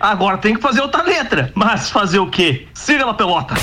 [0.00, 1.52] Agora tem que fazer outra letra.
[1.54, 2.66] Mas fazer o quê?
[2.74, 3.54] Siga lá, pelota.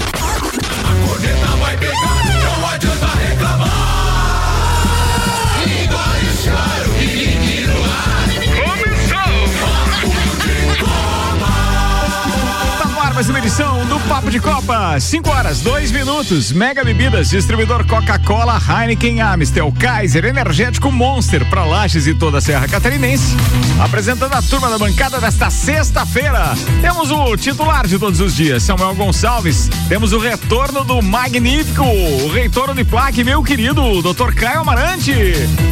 [13.13, 14.99] Mais uma edição do Papo de Copa.
[14.99, 16.51] 5 horas, 2 minutos.
[16.51, 22.67] Mega Bebidas, distribuidor Coca-Cola, Heineken, Amstel, Kaiser, Energético Monster para Lages e toda a Serra
[22.67, 23.35] Catarinense.
[23.79, 26.55] Apresentando a turma da bancada desta sexta-feira.
[26.81, 29.69] Temos o titular de todos os dias, Samuel Gonçalves.
[29.87, 34.33] Temos o retorno do magnífico, o reitor de plaque, meu querido, Dr.
[34.33, 35.13] Caio Amarante.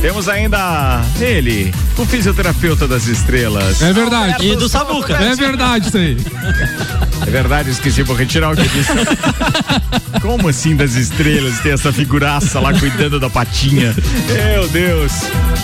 [0.02, 3.82] Temos ainda ele, o fisioterapeuta das estrelas.
[3.82, 4.46] É verdade.
[4.46, 5.16] E do Sabuca.
[5.16, 6.18] É verdade isso aí.
[7.32, 8.92] É verdade, esqueci, vou retirar o que disse.
[10.22, 13.96] Como assim das estrelas tem essa figuraça lá cuidando da patinha?
[14.28, 15.14] Meu Deus.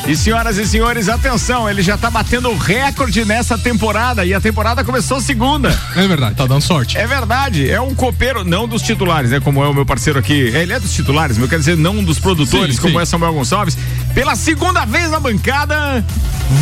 [0.07, 4.39] E senhoras e senhores, atenção, ele já tá batendo o recorde nessa temporada e a
[4.39, 5.77] temporada começou segunda.
[5.93, 6.97] É verdade, tá dando sorte.
[6.97, 9.41] É verdade, é um copeiro, não dos titulares, né?
[9.41, 10.33] Como é o meu parceiro aqui.
[10.33, 13.01] Ele é dos titulares, mas eu quero dizer, não dos produtores, sim, como sim.
[13.01, 13.77] é Samuel Gonçalves.
[14.17, 16.03] Pela segunda vez na bancada,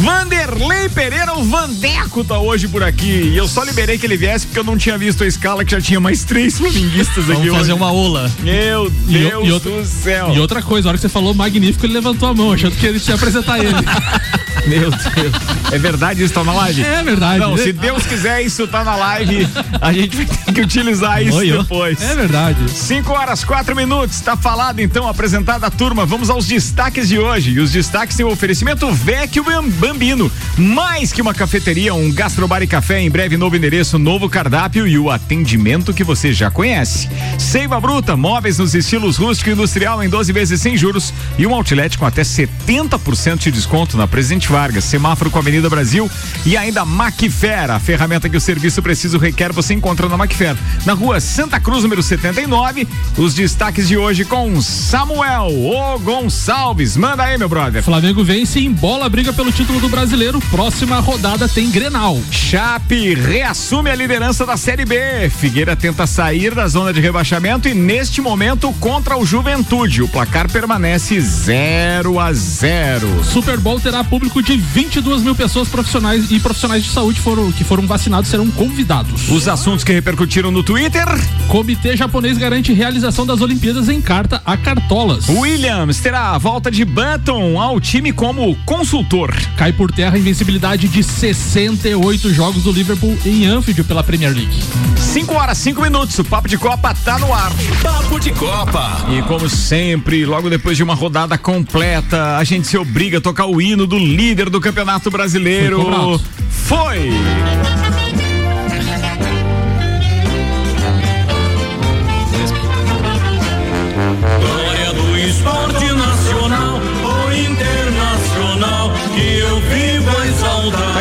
[0.01, 3.31] Vanderlei Pereira, o Vandeco tá hoje por aqui.
[3.31, 5.71] E eu só liberei que ele viesse porque eu não tinha visto a escala que
[5.71, 8.29] já tinha mais três flamenguistas aqui Vamos fazer uma ola.
[8.41, 10.33] Meu Deus e, e outra, do céu.
[10.35, 12.85] E outra coisa, a hora que você falou magnífico, ele levantou a mão, achando que
[12.85, 13.73] ele tinha apresentar ele.
[14.67, 15.33] Meu Deus.
[15.71, 16.83] É verdade isso tá na live?
[16.83, 17.39] É verdade.
[17.39, 19.47] Não, se Deus quiser isso tá na live,
[19.79, 22.01] a gente vai ter que utilizar isso Oi, depois.
[22.01, 22.69] É verdade.
[22.69, 24.19] 5 horas, 4 minutos.
[24.21, 26.05] Tá falado então, apresentada a turma.
[26.05, 27.44] Vamos aos destaques de hoje.
[27.51, 29.43] E os destaques têm o oferecimento Vecchio
[29.79, 30.31] Bambino.
[30.57, 33.01] Mais que uma cafeteria, um gastrobar e café.
[33.01, 37.09] Em breve, novo endereço, novo cardápio e o atendimento que você já conhece.
[37.37, 41.53] Seiva Bruta, móveis nos estilos rústico e industrial em 12 vezes sem juros e um
[41.53, 46.09] outlet com até 70% de desconto na Presidente Vargas, semáforo com a Avenida Brasil
[46.45, 50.55] e ainda Macfer, a ferramenta que o serviço preciso requer, você encontra na Macfer,
[50.85, 52.87] na rua Santa Cruz, número 79.
[53.17, 56.97] Os destaques de hoje com Samuel O Gonçalves.
[56.97, 57.83] Manda aí, meu brother.
[57.83, 60.39] Flamengo vence em bola briga pelo título do brasileiro.
[60.51, 62.19] Próxima rodada tem Grenal.
[62.31, 65.29] Chape reassume a liderança da Série B.
[65.29, 70.03] Figueira tenta sair da zona de rebaixamento e neste momento contra o Juventude.
[70.03, 73.23] O placar permanece 0 a 0.
[73.23, 77.63] Super Bowl terá público de 22 mil pessoas profissionais e profissionais de saúde foram, que
[77.63, 79.29] foram vacinados serão convidados.
[79.29, 81.05] Os assuntos que repercutiram no Twitter.
[81.47, 85.27] Comitê japonês garante realização das Olimpíadas em carta a cartolas.
[85.29, 86.83] Williams terá a volta de
[87.15, 89.33] Button ao time como consultor.
[89.55, 94.61] Cai por terra a invencibilidade de 68 jogos do Liverpool em Anfield pela Premier League.
[94.97, 96.19] 5 horas, 5 minutos.
[96.19, 97.53] O Papo de Copa tá no ar.
[97.81, 99.05] Papo de Copa.
[99.09, 103.45] E como sempre, logo depois de uma rodada completa, a gente se obriga a tocar
[103.45, 106.19] o hino do líder do Campeonato Brasileiro.
[106.49, 107.11] Foi!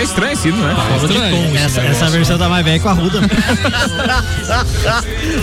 [0.04, 0.74] Estranho esse hino, né?
[0.74, 1.56] Tá estranho.
[1.56, 3.20] Essa, essa versão tá mais velha com a Ruda.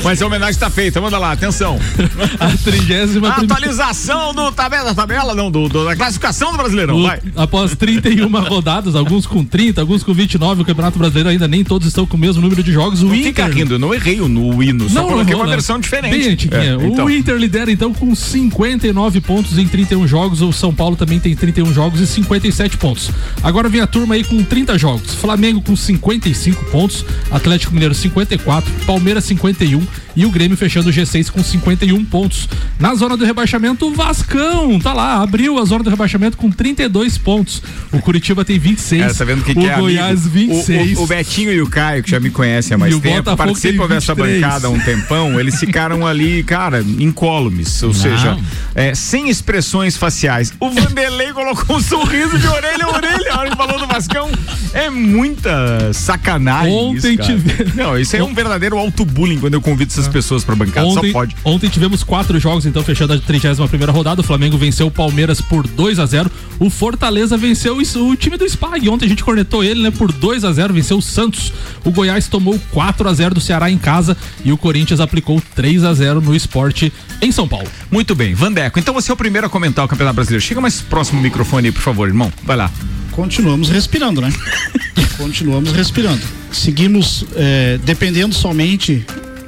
[0.03, 1.79] Mas a homenagem tá feita, manda lá, atenção.
[2.39, 7.19] A trigésima Atualização do tabela, tabela não, do, do, da classificação do Brasileirão, O- vai.
[7.35, 11.87] Após 31 rodadas, alguns com 30, alguns com 29, o Campeonato Brasileiro ainda nem todos
[11.87, 13.01] estão com o mesmo número de jogos.
[13.01, 15.49] O Não Inter fica rindo, eu não errei o- no hino, só coloquei errou, uma
[15.49, 15.51] né?
[15.55, 16.47] versão diferente.
[16.47, 16.59] Bem.
[16.59, 17.05] É, então.
[17.05, 20.41] O Inter lidera então com 59 pontos em 31 jogos.
[20.41, 23.09] O São Paulo também tem 31 jogos e 57 pontos.
[23.43, 25.15] Agora vem a turma aí com 30 jogos.
[25.15, 29.81] Flamengo com 55 pontos, Atlético Mineiro 54, Palmeiras 51
[30.15, 32.47] e o Grêmio fechando o G6 com 51 pontos.
[32.79, 37.17] Na zona do rebaixamento, o Vascão tá lá, abriu a zona do rebaixamento com 32
[37.17, 37.61] pontos.
[37.91, 40.53] O Curitiba tem 26, É, tá vendo que o que é Goiás amigo?
[40.53, 40.97] 26.
[40.97, 43.37] O, o, o Betinho e o Caio, que já me conhecem há mais tempo, Botafogo
[43.37, 44.41] participam dessa 23.
[44.41, 48.37] bancada há um tempão, eles ficaram ali, cara, incólumes, ou seja,
[48.75, 50.53] é, sem expressões faciais.
[50.59, 54.29] O Vanderlei colocou um sorriso de orelha a orelha, a hora que falou do Vascão.
[54.73, 59.91] É muita sacanagem Ontem isso, tive- Não, isso é um verdadeiro auto-bullying quando eu convido
[60.01, 61.35] essas pessoas pra bancada, Ontem, só pode.
[61.43, 64.21] ontem tivemos quatro jogos, então, fechando a 31 primeira rodada.
[64.21, 68.37] O Flamengo venceu o Palmeiras por 2 a 0 O Fortaleza venceu o, o time
[68.37, 68.89] do Spag.
[68.89, 69.91] Ontem a gente cornetou ele, né?
[69.91, 71.53] Por 2 a 0 venceu o Santos.
[71.85, 75.83] O Goiás tomou 4 a 0 do Ceará em casa e o Corinthians aplicou 3
[75.83, 77.67] a 0 no esporte em São Paulo.
[77.89, 80.43] Muito bem, Vandeco, então você é o primeiro a comentar o Campeonato Brasileiro.
[80.43, 82.31] Chega mais próximo do microfone aí, por favor, irmão.
[82.43, 82.71] Vai lá.
[83.11, 84.31] Continuamos respirando, né?
[85.17, 86.21] Continuamos respirando.
[86.51, 89.05] Seguimos eh, dependendo somente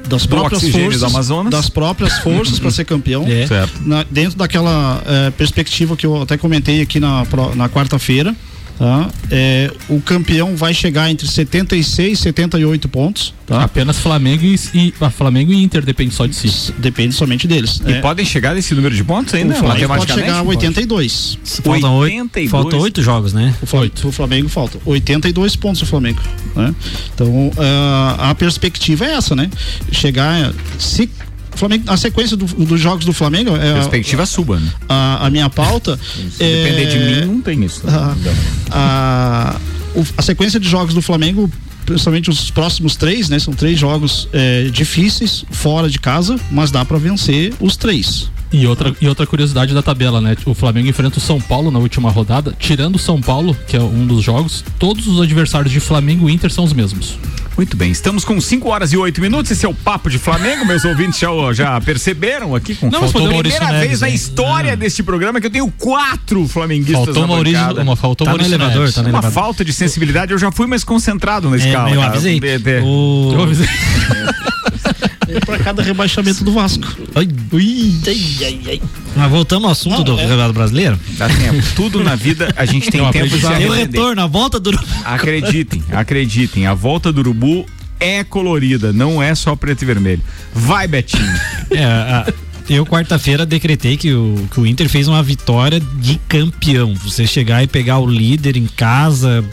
[0.08, 1.52] das próprias forças, Amazonas.
[1.52, 3.26] das próprias forças para ser campeão.
[3.34, 3.48] É.
[3.86, 8.36] Na- dentro daquela eh, perspectiva que eu até comentei aqui na, na quarta-feira,
[8.78, 9.10] Tá?
[9.30, 13.34] É, o campeão vai chegar entre 76 e 78 pontos.
[13.46, 13.64] Tá?
[13.64, 16.74] Apenas Flamengo e, e ah, Flamengo e Inter depende só de si.
[16.78, 17.82] Depende somente deles.
[17.86, 19.54] E É, podem chegar nesse número de pontos ainda?
[19.54, 21.38] o Flamengo pode chegar a 82.
[21.44, 22.50] Faltam oito, 82.
[22.50, 23.54] faltam oito jogos, né?
[23.62, 26.22] O Flamengo, o Flamengo falta 82 pontos o Flamengo,
[26.56, 26.74] né?
[27.14, 29.50] Então ah, a perspectiva é essa, né?
[29.92, 31.10] Chegar se
[31.56, 34.72] Flamengo, a sequência do- dos jogos do Flamengo é a- Perspectiva suba, né?
[34.90, 35.98] a, a minha pauta.
[36.36, 37.82] Se é, depender de mim, não tem isso.
[37.88, 38.16] a,
[38.72, 39.56] a,
[39.96, 41.50] o- a sequência de jogos do Flamengo,
[41.86, 43.40] principalmente os próximos três, né?
[43.40, 48.30] São três jogos é, difíceis fora de casa, mas dá para vencer os três.
[48.54, 50.38] E outra, e outra curiosidade da tabela, né?
[50.46, 52.54] O Flamengo enfrenta o São Paulo na última rodada.
[52.60, 56.34] Tirando o São Paulo, que é um dos jogos, todos os adversários de Flamengo e
[56.34, 57.18] Inter são os mesmos.
[57.58, 59.50] Muito bem, estamos com 5 horas e 8 minutos.
[59.52, 60.66] Esse é o Papo de Flamengo.
[60.66, 64.10] Meus ouvintes já, já perceberam aqui com Não, Faltou podemos- primeira Maurício vez Neves, na
[64.10, 64.16] hein?
[64.16, 67.82] história deste programa que eu tenho quatro flamenguistas Faltou na Maurício, bancada.
[67.82, 68.96] uma, faltou Tá no Maurício elevador, Neves.
[68.96, 69.32] tá no Uma elevador.
[69.44, 71.90] falta de sensibilidade, eu já fui mais concentrado na É, escala.
[71.90, 72.12] eu cara.
[72.14, 72.40] avisei.
[72.40, 73.32] De- de- O...
[73.34, 73.68] Eu avisei.
[75.46, 76.86] Para cada rebaixamento do Vasco.
[77.16, 77.28] Ai,
[78.08, 78.82] ai, ai, ai.
[79.16, 81.00] Mas voltamos ao assunto Não, do é- Campeonato Brasileiro.
[81.18, 81.64] Dá tempo.
[81.76, 83.78] Tudo na vida a gente tem Não, tempo de se arrepender.
[83.88, 84.72] retorno, a volta do.
[85.06, 86.66] Acreditem, acreditem.
[86.68, 87.66] A volta do Urubu
[88.00, 90.22] é colorida, não é só preto e vermelho.
[90.54, 91.24] Vai, Betinho.
[91.72, 92.34] É, a-
[92.70, 96.94] eu quarta-feira decretei que o, que o Inter fez uma vitória de campeão.
[97.04, 99.44] Você chegar e pegar o líder em casa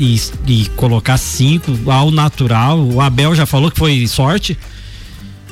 [0.00, 2.80] e, e colocar cinco ao natural.
[2.80, 4.56] O Abel já falou que foi sorte.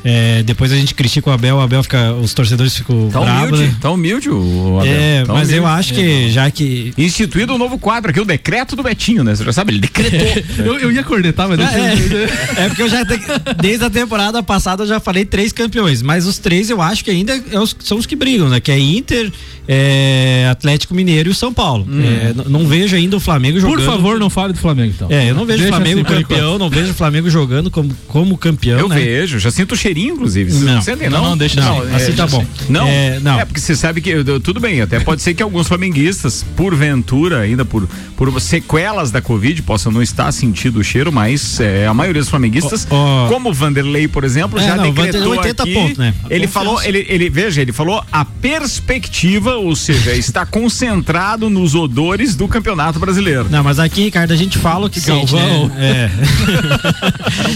[0.08, 3.48] É, depois a gente critica o Abel, o Abel fica, os torcedores ficam Tá bravos,
[3.58, 3.76] humilde, né?
[3.80, 4.92] tá humilde o Abel.
[4.92, 5.80] É, Tá mas eu humilde.
[5.80, 9.34] acho que já que Instituído um novo quadro aqui, o decreto do Betinho, né?
[9.34, 10.44] Você já sabe, ele decretou.
[10.64, 12.28] Eu, eu ia cornetar, mas deixa eu-
[12.64, 13.18] É porque eu já te-
[13.60, 17.10] desde a temporada passada eu já falei três campeões, mas os três eu acho que
[17.10, 17.42] ainda é
[17.80, 18.60] são os que brigam, né?
[18.60, 19.32] Que é Inter,
[19.68, 21.86] é, Atlético Mineiro e o São Paulo.
[21.90, 23.76] É, n- não vejo ainda o Flamengo jogando.
[23.76, 25.08] Por favor, não fale do Flamengo, então.
[25.10, 28.36] É, eu não vejo o Flamengo assim campeão, não vejo o Flamengo jogando como, como
[28.38, 28.96] campeão, Eu né?
[28.96, 29.76] vejo, já sinto o
[30.18, 30.82] Vocês Não.
[30.82, 31.94] sentem, Não, não, deixa Não, assim.
[31.94, 32.44] assim tá bom.
[32.68, 32.86] Não?
[32.86, 33.40] É, não.
[33.40, 34.12] É, porque você sabe que,
[34.42, 39.62] tudo bem, até pode ser que alguns flamenguistas, porventura, ainda por, por sequelas da Covid,
[39.62, 43.28] possam não estar sentindo o cheiro, mas é, a maioria dos flamenguistas, Ó, ó.
[43.28, 46.14] como o Vanderlei, por exemplo, É, já não, decretou Vanderlei 80 aqui, pontos, né?
[46.28, 52.34] Ele falou, ele, ele, veja, ele falou a perspectiva, ou seja, está concentrado nos odores
[52.34, 53.46] do Campeonato Brasileiro.
[53.50, 55.68] Não, mas aqui, Ricardo, a gente fala o que sente, Galvão.
[55.68, 56.10] né?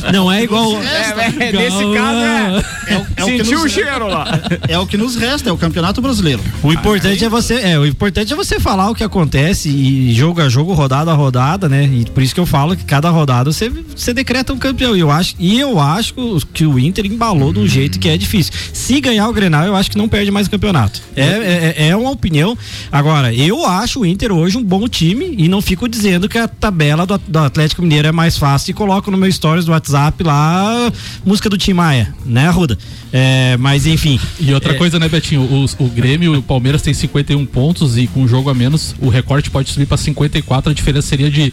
[0.06, 0.12] É.
[0.12, 0.70] não é igual.
[0.82, 4.26] É, é, nesse caso é, É o, é o que sentiu nos, o cheiro lá.
[4.68, 6.40] é o que nos resta, é o Campeonato Brasileiro.
[6.62, 10.40] O importante é você, é, o importante é você falar o que acontece e jogo
[10.40, 11.84] a jogo, rodada a rodada, né?
[11.84, 14.96] E por isso que eu falo que cada rodada você, você decreta um campeão.
[14.96, 17.98] E eu acho, e eu acho que o- que o Inter embalou de um jeito
[17.98, 18.52] que é difícil.
[18.72, 21.00] Se ganhar o Grenal, eu acho que não perde mais o campeonato.
[21.16, 22.56] É, é, é uma opinião.
[22.90, 26.48] Agora, eu acho o Inter hoje um bom time e não fico dizendo que a
[26.48, 30.22] tabela do, do Atlético Mineiro é mais fácil e coloco no meu stories do WhatsApp
[30.24, 30.92] lá
[31.24, 32.76] música do Tim Maia, né, Arruda?
[33.12, 34.18] É, mas enfim.
[34.38, 34.76] E outra É.
[34.76, 35.42] coisa, né, Betinho?
[35.62, 38.94] Os- o Grêmio e o Palmeiras têm 51 pontos e com um jogo a menos,
[39.00, 40.70] o recorte pode subir para 54.
[40.70, 41.52] A diferença seria de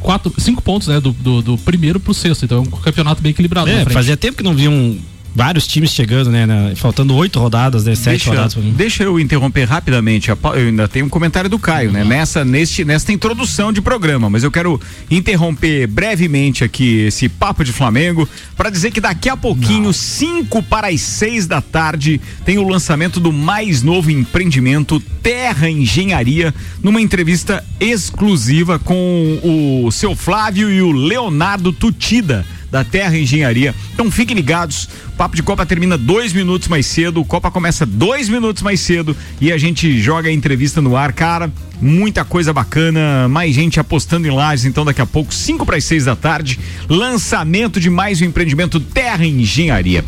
[0.00, 1.00] 4, 5 pontos, né?
[1.00, 2.44] Do, do, do primeiro pro sexto.
[2.44, 3.68] Então é um campeonato bem equilibrado.
[3.70, 3.92] É, frente.
[3.92, 4.98] fazia tempo que não vi um,
[5.38, 6.44] vários times chegando, né?
[6.44, 7.94] na- faltando oito rodadas, né?
[7.94, 10.30] Sete Deixa, rodadas deixa eu interromper rapidamente.
[10.30, 12.02] Eu ainda tenho um comentário do Caio, né?
[12.02, 17.72] Nessa, neste, nesta introdução de programa, mas eu quero interromper brevemente aqui esse papo de
[17.72, 22.68] Flamengo para dizer que daqui a pouquinho, 5 para as 6 da tarde, tem o
[22.68, 26.52] lançamento do mais novo empreendimento Terra Engenharia,
[26.82, 29.38] numa entrevista exclusiva com
[29.84, 33.74] o seu Flávio e o Leonardo Tutida da Terra Engenharia.
[33.94, 34.88] Então fiquem ligados.
[35.08, 37.20] O Papo de Copa termina dois minutos mais cedo.
[37.20, 41.12] O Copa começa dois minutos mais cedo e a gente joga a entrevista no ar,
[41.12, 41.50] cara.
[41.80, 44.64] Muita coisa bacana, mais gente apostando em lives.
[44.64, 46.58] Então daqui a pouco, cinco para as seis da tarde,
[46.88, 50.04] lançamento de mais um empreendimento Terra Engenharia.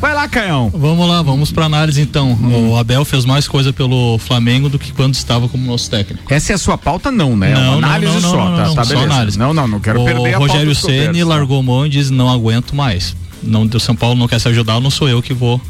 [0.00, 0.70] Vai lá, Caião.
[0.74, 2.32] Vamos lá, vamos pra análise então.
[2.32, 2.70] Hum.
[2.70, 6.32] O Abel fez mais coisa pelo Flamengo do que quando estava como nosso técnico.
[6.32, 7.52] Essa é a sua pauta, não, né?
[7.52, 9.38] É uma análise só, tá, tá só análise.
[9.38, 12.30] Não, não, não quero o perder a pauta Rogério Ceni largou mão e disse não
[12.30, 13.16] aguento mais.
[13.42, 15.60] Não, o São Paulo não quer se ajudar, não sou eu que vou.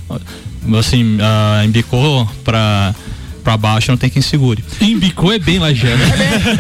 [0.79, 2.95] Assim, ah, embicou pra,
[3.43, 4.63] pra baixo, não tem quem segure.
[4.81, 6.03] Embicou é bem lajeano.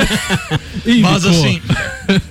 [1.03, 1.61] Mas assim,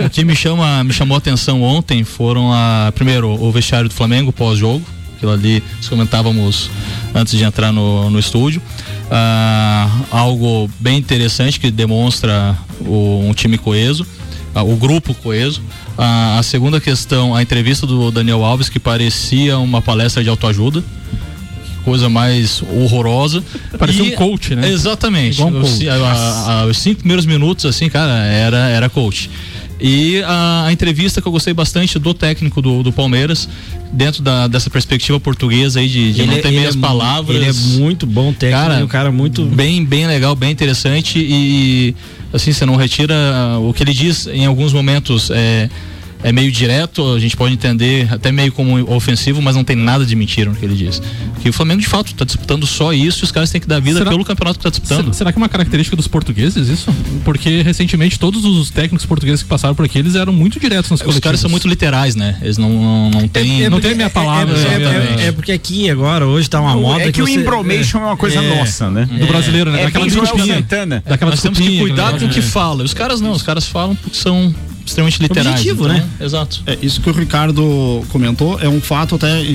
[0.04, 3.94] o que me chama, me chamou a atenção ontem foram a primeiro o vestiário do
[3.94, 4.84] Flamengo pós-jogo,
[5.18, 6.70] aquilo ali nós comentávamos
[7.14, 8.62] antes de entrar no, no estúdio.
[9.12, 14.06] Ah, algo bem interessante que demonstra o- um time coeso,
[14.54, 15.62] ah, o grupo coeso.
[15.98, 20.84] Ah, a segunda questão, a entrevista do Daniel Alves que parecia uma palestra de autoajuda
[21.84, 23.42] coisa mais horrorosa.
[23.80, 24.68] Parecia E- um coach, né?
[24.70, 25.42] Exatamente.
[25.42, 25.88] Um Os- coach.
[25.88, 29.30] a- a- a- os cinco primeiros minutos, assim, cara, era, era coach.
[29.80, 33.48] E a, a entrevista que eu gostei bastante do técnico do, do Palmeiras,
[33.92, 37.36] dentro da, dessa perspectiva portuguesa aí de, de não ter meias mu- palavras.
[37.36, 41.96] Ele é muito bom técnico, Cara, um cara muito bem bem legal bem interessante e
[42.34, 43.14] assim você não retira
[43.62, 45.70] o que ele diz em alguns momentos é
[46.28, 50.06] é meio direto, a gente pode entender até meio como ofensivo, mas não tem nada
[50.06, 51.02] de mentira no que ele diz.
[51.42, 53.80] Que o Flamengo de fato está disputando só isso e os caras têm que dar
[53.80, 55.14] vida Será- pelo campeonato que está disputando.
[55.14, 56.94] Será, que é uma característica dos portugueses isso?
[57.24, 61.00] Porque recentemente todos os técnicos portugueses que passaram por aqui, eles eram muito diretos nas
[61.00, 61.24] Os coletivas.
[61.24, 62.38] caras são muito literais, né?
[62.42, 63.70] Eles não, não, não têm.
[63.70, 65.22] não tem a minha palavra, É, é- obviamente.
[65.22, 67.04] é- é porque aqui agora, hoje tá uma moda.
[67.04, 68.58] é que, o você- embromation é, uma coisa é.
[68.58, 69.06] nossa, né?
[69.06, 69.82] do brasileiro, né?
[69.82, 70.62] É Daquela desculpinha.
[71.06, 72.84] Daquela Nós temos que cuidar com o que negócio, fala.
[72.84, 74.54] Os caras não, os caras falam porque são
[74.90, 75.60] extremamente literais.
[75.60, 76.10] Objetivo, então, né?
[76.20, 76.64] Exato.
[76.66, 79.46] É, isso que o Ricardo comentou é um fato até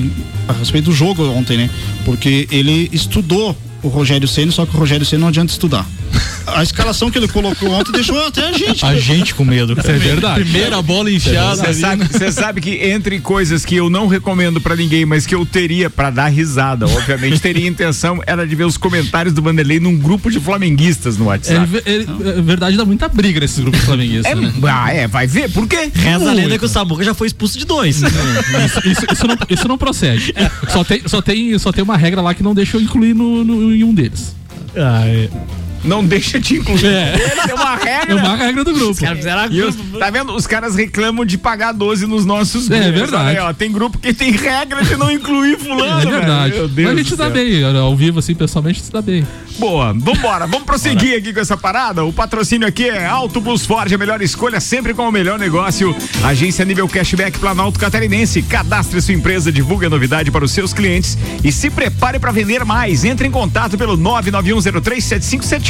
[0.47, 1.69] a respeito do jogo ontem, né?
[2.05, 5.85] Porque ele estudou o Rogério Ceni, só que o Rogério Ceni não adianta estudar.
[6.45, 8.85] A escalação que ele colocou ontem deixou até a gente.
[8.85, 9.73] A gente com medo.
[9.79, 10.41] Isso é verdade.
[10.43, 11.55] Primeira bola enfiada.
[11.55, 15.25] Você ali, sabe, você sabe que entre coisas que eu não recomendo pra ninguém, mas
[15.25, 19.41] que eu teria pra dar risada, obviamente teria intenção, era de ver os comentários do
[19.41, 21.65] Vanderlei num grupo de flamenguistas no É, WhatsApp.
[21.65, 24.53] ve- é, é verdade, dá muita briga nesses grupos flamenguistas, É, né?
[24.69, 25.89] ah, é, vai ver, por quê?
[25.93, 28.01] Reza a lenda que o Samuca já foi expulso de dois.
[28.01, 30.33] Isso, isso- isso não, isso não procede.
[30.69, 33.43] Só tem, só, tem, só tem uma regra lá que não deixa eu incluir no,
[33.43, 34.35] no- em um deles.
[34.75, 35.29] Ah, é.
[35.83, 36.85] Não deixa te incluir.
[36.85, 37.13] É.
[37.49, 38.11] É uma regra.
[38.11, 38.91] É uma regra do grupo.
[38.91, 40.33] Os- tá vendo?
[40.35, 42.99] Os caras reclamam de pagar 12 nos nossos É, grupos.
[43.01, 43.23] verdade.
[43.29, 46.01] Olha aí, ó, tem grupo que tem regra de não incluir fulano.
[46.09, 46.51] É verdade.
[46.51, 46.61] velho.
[46.63, 47.33] Meu Deus Mas a gente se dá céu.
[47.33, 49.25] bem, ao vivo, assim, pessoalmente, se dá bem.
[49.59, 52.03] Boa, vambora, vamos prosseguir aqui com essa parada.
[52.03, 55.95] O patrocínio aqui é Auto Plus Ford, a melhor escolha, sempre com o melhor negócio.
[56.23, 58.41] Agência nível cashback Planalto Catarinense.
[58.41, 62.63] Cadastre sua empresa, divulgue a novidade para os seus clientes e se prepare para vender
[62.65, 63.03] mais.
[63.05, 63.95] Entre em contato pelo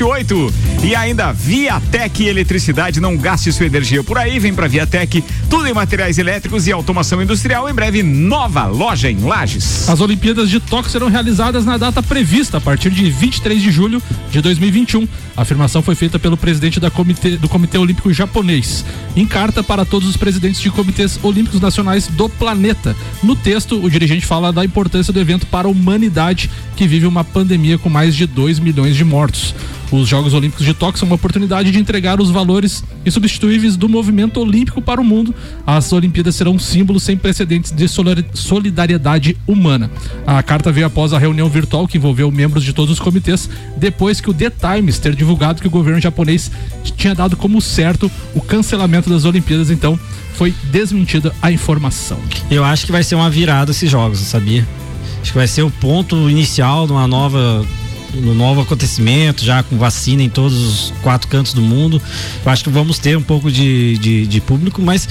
[0.03, 0.53] 991037578.
[0.83, 5.23] E ainda Viatec Eletricidade, não gaste sua energia por aí, vem pra Viatec.
[5.49, 7.69] Tudo em materiais elétricos e automação industrial.
[7.69, 9.87] Em breve, nova loja em Lages.
[9.87, 14.01] As Olimpíadas de Tóquio serão realizadas na data prevista, a partir de 23 de julho
[14.29, 15.07] de 2021.
[15.37, 18.83] A afirmação foi feita pelo presidente comitê- do Comitê Olímpico Japonês,
[19.15, 22.95] em carta para todos os presidentes de comitês olímpicos nacionais do planeta.
[23.23, 27.23] No texto, o dirigente fala da importância do evento para a humanidade, que vive uma
[27.23, 29.55] pandemia com mais de 2 milhões de mortos.
[29.93, 34.39] Os Jogos Olímpicos de Tóquio são uma oportunidade de entregar os valores insubstituíveis do movimento
[34.39, 35.35] olímpico para o mundo.
[35.67, 39.91] As Olimpíadas serão um símbolo sem precedentes de solidar- solidariedade humana.
[40.25, 43.47] A carta veio após a reunião virtual que envolveu membros de todos os comitês,
[43.77, 46.49] depois que o The Times ter divulgado que o governo japonês
[46.97, 49.99] tinha dado como certo o cancelamento das Olimpíadas, então
[50.33, 52.17] foi desmentida a informação.
[52.49, 54.67] Eu acho que vai ser uma virada esses jogos, sabia?
[55.21, 57.63] Acho que vai ser o ponto inicial de uma nova
[58.15, 62.01] um novo acontecimento, já com vacina em todos os quatro cantos do mundo.
[62.45, 65.07] Eu acho que vamos ter um pouco de, de, de público, mas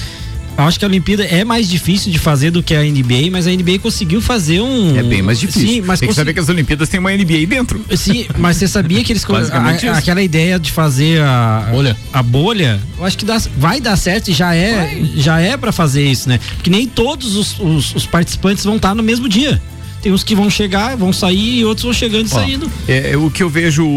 [0.55, 3.47] eu acho que a Olimpíada é mais difícil de fazer do que a NBA, mas
[3.47, 4.95] a NBA conseguiu fazer um.
[4.95, 5.67] É bem mais difícil.
[5.67, 7.83] Sim, mas Tem que consegui- saber que as Olimpíadas têm uma NBA dentro.
[7.97, 9.99] Sim, mas você sabia que eles co- Basicamente a- isso.
[9.99, 11.97] aquela ideia de fazer a Bolha.
[12.13, 15.71] a bolha, eu acho que dá- vai dar certo e já é já é para
[15.71, 16.39] fazer isso, né?
[16.55, 19.59] Porque nem todos os, os- os participantes vão estar no mesmo dia.
[20.03, 22.69] Tem uns que vão chegar, vão sair e outros vão chegando e saindo.
[22.89, 23.87] É, é o que eu vejo,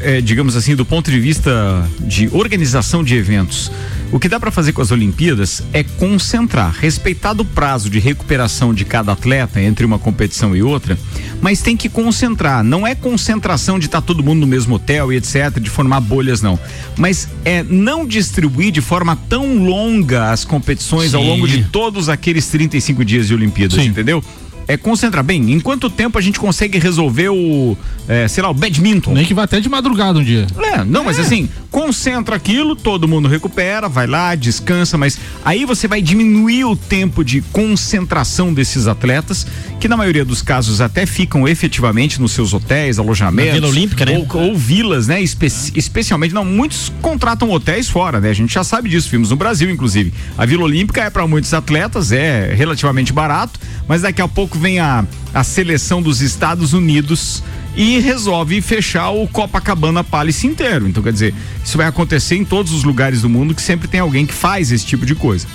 [0.00, 3.68] é, digamos assim, do ponto de vista de organização de eventos.
[4.12, 8.72] O que dá para fazer com as Olimpíadas é concentrar, respeitar o prazo de recuperação
[8.72, 10.96] de cada atleta entre uma competição e outra,
[11.40, 12.62] mas tem que concentrar.
[12.62, 16.40] Não é concentração de estar todo mundo no mesmo hotel e etc, de formar bolhas
[16.40, 16.56] não.
[16.96, 21.28] Mas é não distribuir de forma tão longa as competições ao Sim.
[21.28, 23.88] longo de todos aqueles 35 dias de Olimpíadas, Sim.
[23.88, 24.22] entendeu?
[24.68, 25.22] É concentrar.
[25.24, 27.76] Bem, em quanto tempo a gente consegue resolver o,
[28.08, 29.12] é, sei lá, o badminton?
[29.12, 30.46] Nem que vá até de madrugada um dia.
[30.58, 35.88] É, não, mas assim, concentra aquilo, todo mundo recupera, vai lá, descansa, mas aí você
[35.88, 39.46] vai diminuir o tempo de concentração desses atletas,
[39.80, 43.48] que na maioria dos casos até ficam efetivamente nos seus hotéis, alojamentos.
[43.48, 44.24] Na Vila Olímpica, né?
[44.32, 45.20] Ou, ou vilas, né?
[45.20, 48.30] Espe- especialmente, não, muitos contratam hotéis fora, né?
[48.30, 50.12] A gente já sabe disso, vimos no Brasil, inclusive.
[50.38, 54.78] A Vila Olímpica é para muitos atletas, é relativamente barato, mas daqui a pouco vem
[54.78, 57.42] a, a seleção dos Estados Unidos
[57.74, 60.86] e resolve fechar o Copacabana Palace inteiro.
[60.86, 64.00] Então, quer dizer, isso vai acontecer em todos os lugares do mundo que sempre tem
[64.00, 65.46] alguém que faz esse tipo de coisa.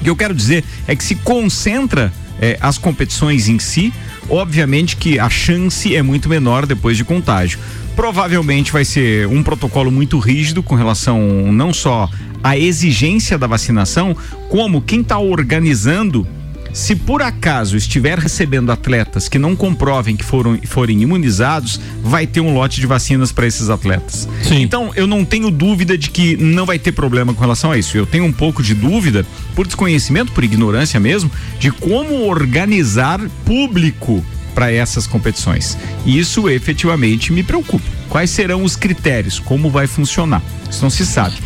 [0.00, 3.92] O que eu quero dizer é que se concentra eh, as competições em si,
[4.28, 7.60] obviamente que a chance é muito menor depois de contágio.
[7.94, 11.20] Provavelmente vai ser um protocolo muito rígido com relação
[11.52, 12.10] não só
[12.42, 14.16] à exigência da vacinação,
[14.48, 16.26] como quem está organizando
[16.74, 22.40] Se por acaso estiver recebendo atletas que não comprovem que foram forem imunizados, vai ter
[22.40, 24.28] um lote de vacinas para esses atletas.
[24.42, 24.60] Sim.
[24.60, 27.96] Então, eu não tenho dúvida de que não vai ter problema com relação a isso.
[27.96, 34.24] Eu tenho um pouco de dúvida, por desconhecimento, por ignorância mesmo, de como organizar público
[34.52, 35.78] para essas competições.
[36.04, 37.84] E isso efetivamente me preocupa.
[38.08, 39.38] Quais serão os critérios?
[39.38, 40.42] Como vai funcionar?
[40.68, 41.36] Isso não se sabe.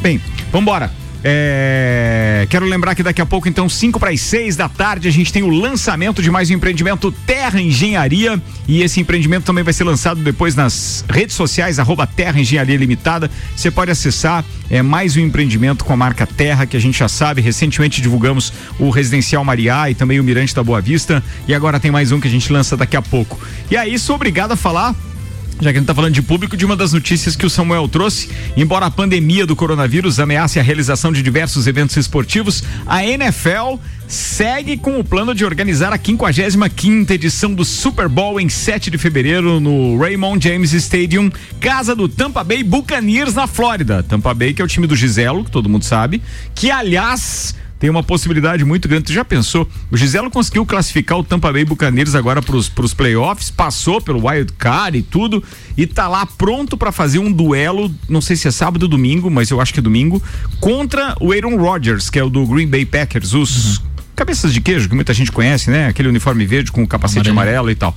[0.00, 0.20] Bem,
[0.52, 1.05] vamos embora.
[1.28, 5.10] É, quero lembrar que daqui a pouco, então, 5 para as 6 da tarde, a
[5.10, 8.40] gente tem o lançamento de mais um empreendimento Terra Engenharia.
[8.68, 13.28] E esse empreendimento também vai ser lançado depois nas redes sociais, arroba Terra Engenharia Limitada.
[13.56, 17.08] Você pode acessar é mais um empreendimento com a marca Terra, que a gente já
[17.08, 17.42] sabe.
[17.42, 21.24] Recentemente divulgamos o Residencial Mariá e também o Mirante da Boa Vista.
[21.48, 23.36] E agora tem mais um que a gente lança daqui a pouco.
[23.68, 24.94] E aí, sou obrigado a falar
[25.60, 27.88] já que a gente está falando de público, de uma das notícias que o Samuel
[27.88, 33.76] trouxe, embora a pandemia do coronavírus ameace a realização de diversos eventos esportivos, a NFL
[34.06, 38.98] segue com o plano de organizar a 55 edição do Super Bowl em 7 de
[38.98, 44.02] fevereiro no Raymond James Stadium, casa do Tampa Bay Buccaneers na Flórida.
[44.02, 46.22] Tampa Bay que é o time do Giselo, que todo mundo sabe,
[46.54, 49.04] que aliás tem uma possibilidade muito grande.
[49.04, 49.68] Tu já pensou?
[49.90, 54.52] O Giselo conseguiu classificar o Tampa Bay Buccaneers agora para os playoffs, passou pelo wild
[54.54, 55.42] card e tudo
[55.76, 59.30] e tá lá pronto para fazer um duelo, não sei se é sábado ou domingo,
[59.30, 60.22] mas eu acho que é domingo,
[60.60, 63.84] contra o Aaron Rodgers, que é o do Green Bay Packers, os uhum.
[64.14, 65.86] cabeças de queijo que muita gente conhece, né?
[65.86, 67.94] Aquele uniforme verde com o capacete amarelo, amarelo e tal.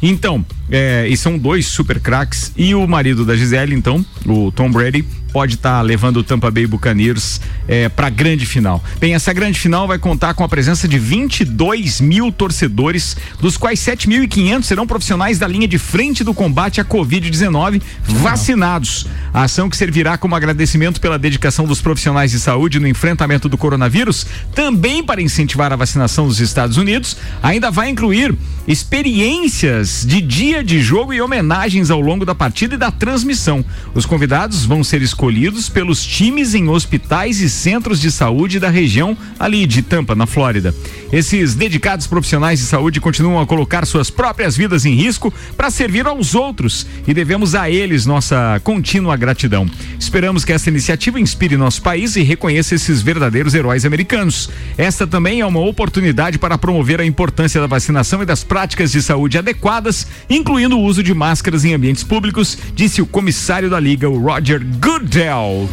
[0.00, 4.70] Então, é, e são dois super craques e o marido da Gisele, então, o Tom
[4.70, 8.82] Brady, pode estar tá levando o Tampa Bay Buccaneers é, para a grande final.
[8.98, 13.78] Bem, essa grande final vai contar com a presença de 22 mil torcedores, dos quais
[13.80, 19.06] 7.500 serão profissionais da linha de frente do combate à Covid-19 vacinados.
[19.32, 23.58] A ação que servirá como agradecimento pela dedicação dos profissionais de saúde no enfrentamento do
[23.58, 28.34] coronavírus, também para incentivar a vacinação dos Estados Unidos, ainda vai incluir
[28.66, 33.64] experiências de dia de jogo e homenagens ao longo da partida e da transmissão.
[33.94, 38.70] Os convidados vão ser escolhidos escolhidos pelos times em hospitais e centros de saúde da
[38.70, 40.72] região ali de Tampa, na Flórida.
[41.10, 46.06] Esses dedicados profissionais de saúde continuam a colocar suas próprias vidas em risco para servir
[46.06, 49.68] aos outros e devemos a eles nossa contínua gratidão.
[49.98, 54.48] Esperamos que essa iniciativa inspire nosso país e reconheça esses verdadeiros heróis americanos.
[54.76, 59.02] Esta também é uma oportunidade para promover a importância da vacinação e das práticas de
[59.02, 64.08] saúde adequadas, incluindo o uso de máscaras em ambientes públicos, disse o comissário da liga,
[64.08, 65.68] o Roger Good Del.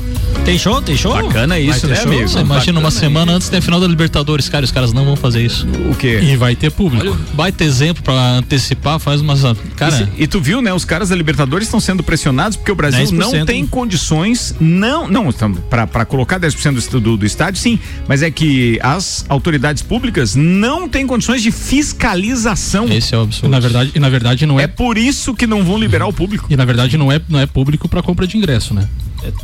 [0.45, 0.81] Tem show?
[0.81, 1.11] Tem show?
[1.11, 2.11] Bacana isso, né, show?
[2.11, 2.29] amigo?
[2.29, 5.43] Você imagina uma semana antes da final da Libertadores, cara, os caras não vão fazer
[5.43, 5.67] isso.
[5.89, 6.19] O quê?
[6.21, 7.07] E vai ter público.
[7.07, 9.41] Olha, vai ter exemplo pra antecipar, faz umas.
[9.75, 10.09] Cara.
[10.17, 10.71] E, e tu viu, né?
[10.71, 15.31] Os caras da Libertadores estão sendo pressionados porque o Brasil não tem condições, não, não,
[15.69, 20.35] pra, pra colocar 10% do, do, do estádio, sim, mas é que as autoridades públicas
[20.35, 22.87] não têm condições de fiscalização.
[22.87, 23.47] Esse é o absurdo.
[23.47, 24.63] E na verdade, e na verdade não é.
[24.63, 26.47] É por isso que não vão liberar o público.
[26.49, 28.87] E na verdade não é, não é público para compra de ingresso, né?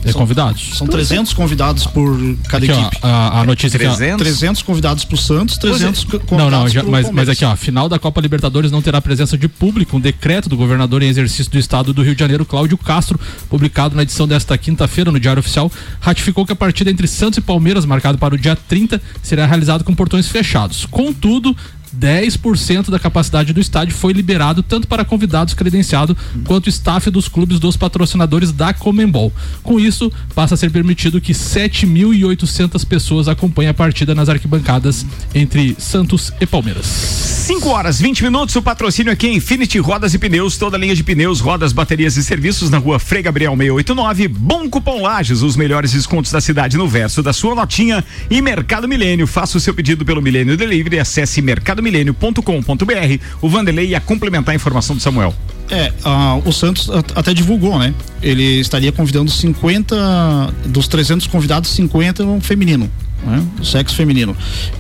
[0.06, 0.78] É, é convidados?
[0.78, 2.17] São 300 convidados por
[2.48, 2.98] cada aqui, equipe.
[3.02, 4.13] Ó, a, a, notícia 300?
[4.13, 6.36] aqui, 300 convidados pro Santos, 300 é.
[6.36, 9.48] Não, não, já, mas, mas aqui, ó, final da Copa Libertadores não terá presença de
[9.48, 9.98] público.
[9.98, 13.96] Um decreto do governador em exercício do estado do Rio de Janeiro, Cláudio Castro, publicado
[13.96, 17.86] na edição desta quinta-feira no Diário Oficial, ratificou que a partida entre Santos e Palmeiras,
[17.86, 20.86] marcado para o dia 30, será realizado com portões fechados.
[20.86, 21.56] Contudo,
[21.98, 27.60] 10% da capacidade do estádio foi liberado tanto para convidados credenciados quanto staff dos clubes
[27.60, 29.32] dos patrocinadores da Comembol.
[29.64, 35.76] Com isso, passa a ser permitido que 7.800 pessoas acompanhem a partida nas arquibancadas entre
[35.78, 36.86] Santos e Palmeiras.
[36.86, 38.56] 5 horas 20 minutos.
[38.56, 42.24] O patrocínio aqui é Infinity Rodas e Pneus, toda linha de pneus, rodas, baterias e
[42.24, 44.28] serviços na rua Frei Gabriel 689.
[44.28, 48.04] Bom Cupom Lages, os melhores descontos da cidade no verso da sua notinha.
[48.30, 53.24] E Mercado Milênio, faça o seu pedido pelo Milênio Delivery, acesse mercado mercadomilênio.com.br.
[53.41, 55.34] O Vanderlei ia complementar a informação do Samuel.
[55.70, 57.94] É, uh, o Santos até divulgou, né?
[58.22, 62.89] Ele estaria convidando 50 dos 300 convidados, 50 no feminino,
[63.26, 63.44] né?
[63.63, 64.36] sexo feminino.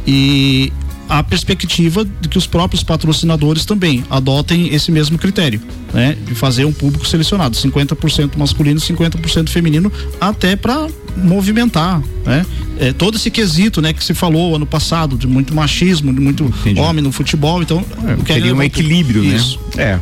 [0.05, 0.71] E
[1.07, 5.61] a perspectiva de que os próprios patrocinadores também adotem esse mesmo critério,
[5.93, 6.17] né?
[6.25, 10.87] De fazer um público selecionado, 50% masculino, 50% feminino, até para
[11.17, 12.45] movimentar, né?
[12.81, 16.45] É, todo esse quesito, né, que se falou ano passado de muito machismo, de muito
[16.45, 16.79] Entendi.
[16.79, 19.35] homem no futebol, então é, queria um equilíbrio, né?
[19.35, 19.59] Isso.
[19.75, 19.83] né?
[19.83, 19.99] É.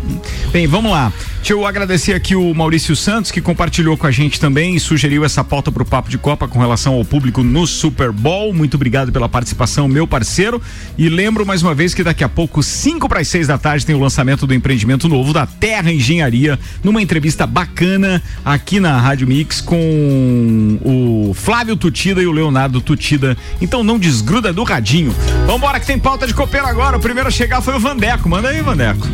[0.51, 1.11] Bem, vamos lá.
[1.39, 5.23] Deixa eu agradecer aqui o Maurício Santos que compartilhou com a gente também e sugeriu
[5.23, 8.53] essa pauta para o papo de Copa com relação ao público no Super Bowl.
[8.53, 10.61] Muito obrigado pela participação, meu parceiro.
[10.97, 13.85] E lembro mais uma vez que daqui a pouco, 5 para as 6 da tarde,
[13.85, 19.25] tem o lançamento do empreendimento novo da Terra Engenharia, numa entrevista bacana aqui na Rádio
[19.25, 23.35] Mix com o Flávio Tutida e o Leonardo Ricardo Tutida.
[23.59, 25.13] Então não desgruda do radinho.
[25.47, 26.97] Vambora que tem pauta de copeiro agora.
[26.97, 28.29] O primeiro a chegar foi o Vandeco.
[28.29, 29.07] Manda aí, Vandeco.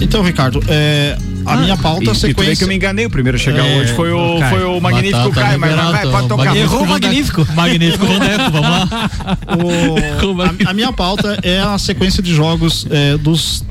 [0.00, 2.56] Então, Ricardo, é, a minha pauta, E, a e tu vê sequência.
[2.56, 3.04] que eu me enganei.
[3.04, 4.56] O primeiro a chegar É, hoje foi o, Caio.
[4.56, 5.60] foi o Magnífico Batata Caio.
[5.60, 6.44] Mas vai, vai, pode tocar.
[6.46, 7.46] Magnífico Errou o magnífico.
[7.54, 9.10] Magnífico Vandeco, vamos lá.
[10.30, 13.62] O- a, a minha pauta é a sequência de jogos é, dos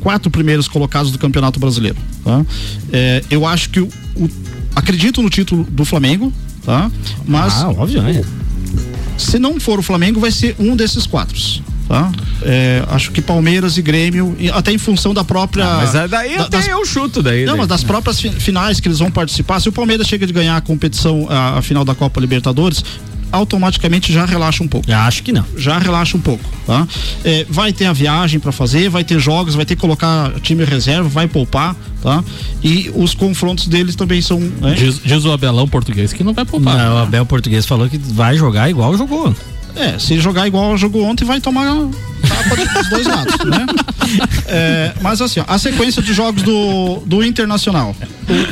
[0.00, 1.96] quatro primeiros colocados do Campeonato Brasileiro.
[2.24, 2.44] tá?
[2.92, 4.30] É, eu acho que o, o-
[4.74, 6.32] acredito no título do Flamengo,
[6.64, 6.90] tá?
[7.26, 8.22] Mas Ah, óbvio, né?
[9.18, 11.38] se não for o Flamengo, vai ser um desses quatro.
[11.88, 12.10] Tá?
[12.42, 15.64] É, acho que Palmeiras e Grêmio, até em função da própria.
[15.76, 17.40] Mas é daí da- até das- eu chuto daí.
[17.44, 17.58] Não, daí.
[17.58, 20.56] mas das próprias fi- finais que eles vão participar, se o Palmeiras chega de ganhar
[20.56, 22.82] a competição, a, a final da Copa Libertadores,
[23.32, 25.44] automaticamente já relaxa um pouco Já acho que não.
[25.56, 26.86] já relaxa um pouco, tá?
[27.24, 30.64] É, vai ter a viagem para fazer, vai ter jogos, vai ter que colocar time
[30.64, 32.22] reserva, vai poupar, tá?
[32.62, 34.38] E os confrontos deles também são.
[34.38, 34.74] né?
[34.74, 36.76] Diz, diz o Abelão português que não vai poupar.
[36.76, 39.34] Não, o Abel Português falou que vai jogar igual jogou.
[39.74, 41.66] É, se jogar igual jogou ontem, vai tomar
[42.28, 43.66] tapa dos dois lados, né?
[44.46, 47.96] É, mas assim, ó, a sequência de jogos do, do Internacional.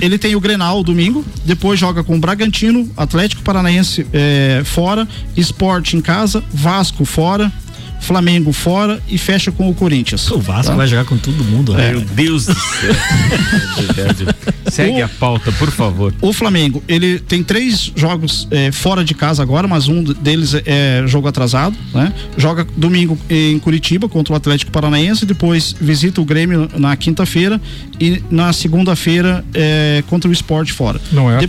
[0.01, 5.07] Ele tem o Grenal domingo, depois joga com o Bragantino, Atlético Paranaense é, fora,
[5.37, 7.53] Esporte em casa, Vasco fora,
[8.01, 10.31] Flamengo fora e fecha com o Corinthians.
[10.31, 10.77] O Vasco tá?
[10.77, 11.75] vai jogar com todo mundo.
[11.75, 11.77] É.
[11.77, 11.91] né?
[11.93, 12.95] Meu Deus do céu.
[14.71, 16.15] Segue a pauta, por favor.
[16.21, 21.03] O Flamengo, ele tem três jogos eh, fora de casa agora, mas um deles é
[21.07, 22.13] jogo atrasado, né?
[22.37, 27.61] Joga domingo em Curitiba contra o Atlético Paranaense, depois visita o Grêmio na quinta-feira
[27.99, 31.01] e na segunda-feira eh, contra o Esporte fora.
[31.13, 31.45] Não é De-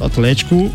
[0.00, 0.72] Atlético.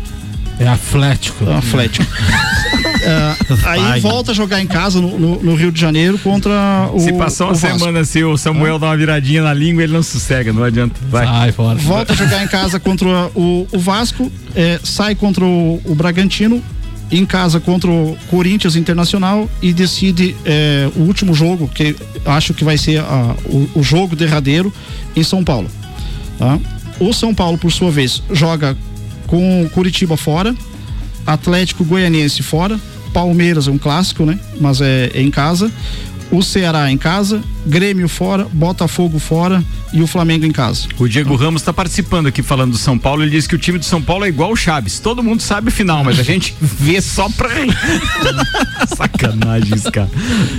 [0.60, 2.02] Atlético, É Atlético.
[2.02, 2.06] Atlético.
[3.04, 4.00] Eh, aí Vai.
[4.00, 7.00] volta a jogar em casa no, no- no Rio de Janeiro contra o.
[7.00, 10.52] Se passar uma semana se o Samuel dá uma viradinha na língua, ele não sossega,
[10.52, 10.94] não adianta.
[11.10, 11.26] Vai.
[11.26, 11.78] Sai fora.
[11.80, 16.62] volta a jogar em casa contra o, o Vasco, é, sai contra o, o Bragantino,
[17.10, 22.62] em casa contra o Corinthians Internacional e decide é, o último jogo, que acho que
[22.62, 24.72] vai ser a- o, o jogo derradeiro,
[25.16, 25.68] em São Paulo.
[26.38, 26.56] tá?
[27.00, 28.76] O São Paulo, por sua vez, joga
[29.32, 30.54] com Curitiba fora,
[31.26, 32.78] Atlético Goianiense fora,
[33.14, 34.38] Palmeiras é um clássico, né?
[34.60, 35.72] Mas é, é em casa.
[36.30, 40.86] O Ceará em casa, Grêmio fora, Botafogo fora e o Flamengo em casa.
[40.98, 43.22] O Diego Ramos está participando aqui falando do São Paulo.
[43.22, 44.98] Ele disse que o time do São Paulo é igual o Chaves.
[44.98, 47.48] Todo mundo sabe o final, mas a gente vê só pra.
[48.94, 50.10] Sacanagem, cara.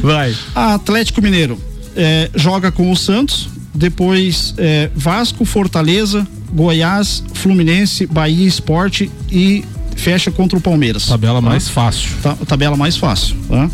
[0.02, 0.36] Vai.
[0.56, 1.60] A Atlético Mineiro
[1.96, 9.64] eh, joga com o Santos, depois eh, Vasco, Fortaleza, Goiás, Fluminense, Bahia Esporte e
[9.96, 11.06] fecha contra o Palmeiras.
[11.08, 11.50] Tabela Tá?
[11.50, 12.10] mais fácil.
[12.22, 13.36] Ta- tabela mais fácil.
[13.50, 13.70] tá?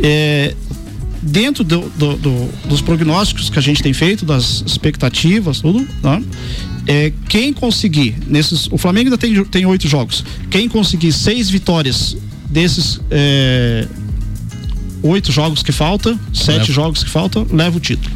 [0.00, 0.54] É,
[1.22, 6.20] dentro do- do- do- dos prognósticos que a gente tem feito, das expectativas, tudo, tá?
[6.86, 8.66] É, quem conseguir nesses.
[8.70, 10.22] O Flamengo ainda tem, tem oito jogos.
[10.50, 12.16] Quem conseguir seis vitórias
[12.50, 13.86] desses é,
[15.02, 16.72] oito jogos que falta, sete Leva.
[16.72, 18.14] jogos que faltam, leva o título.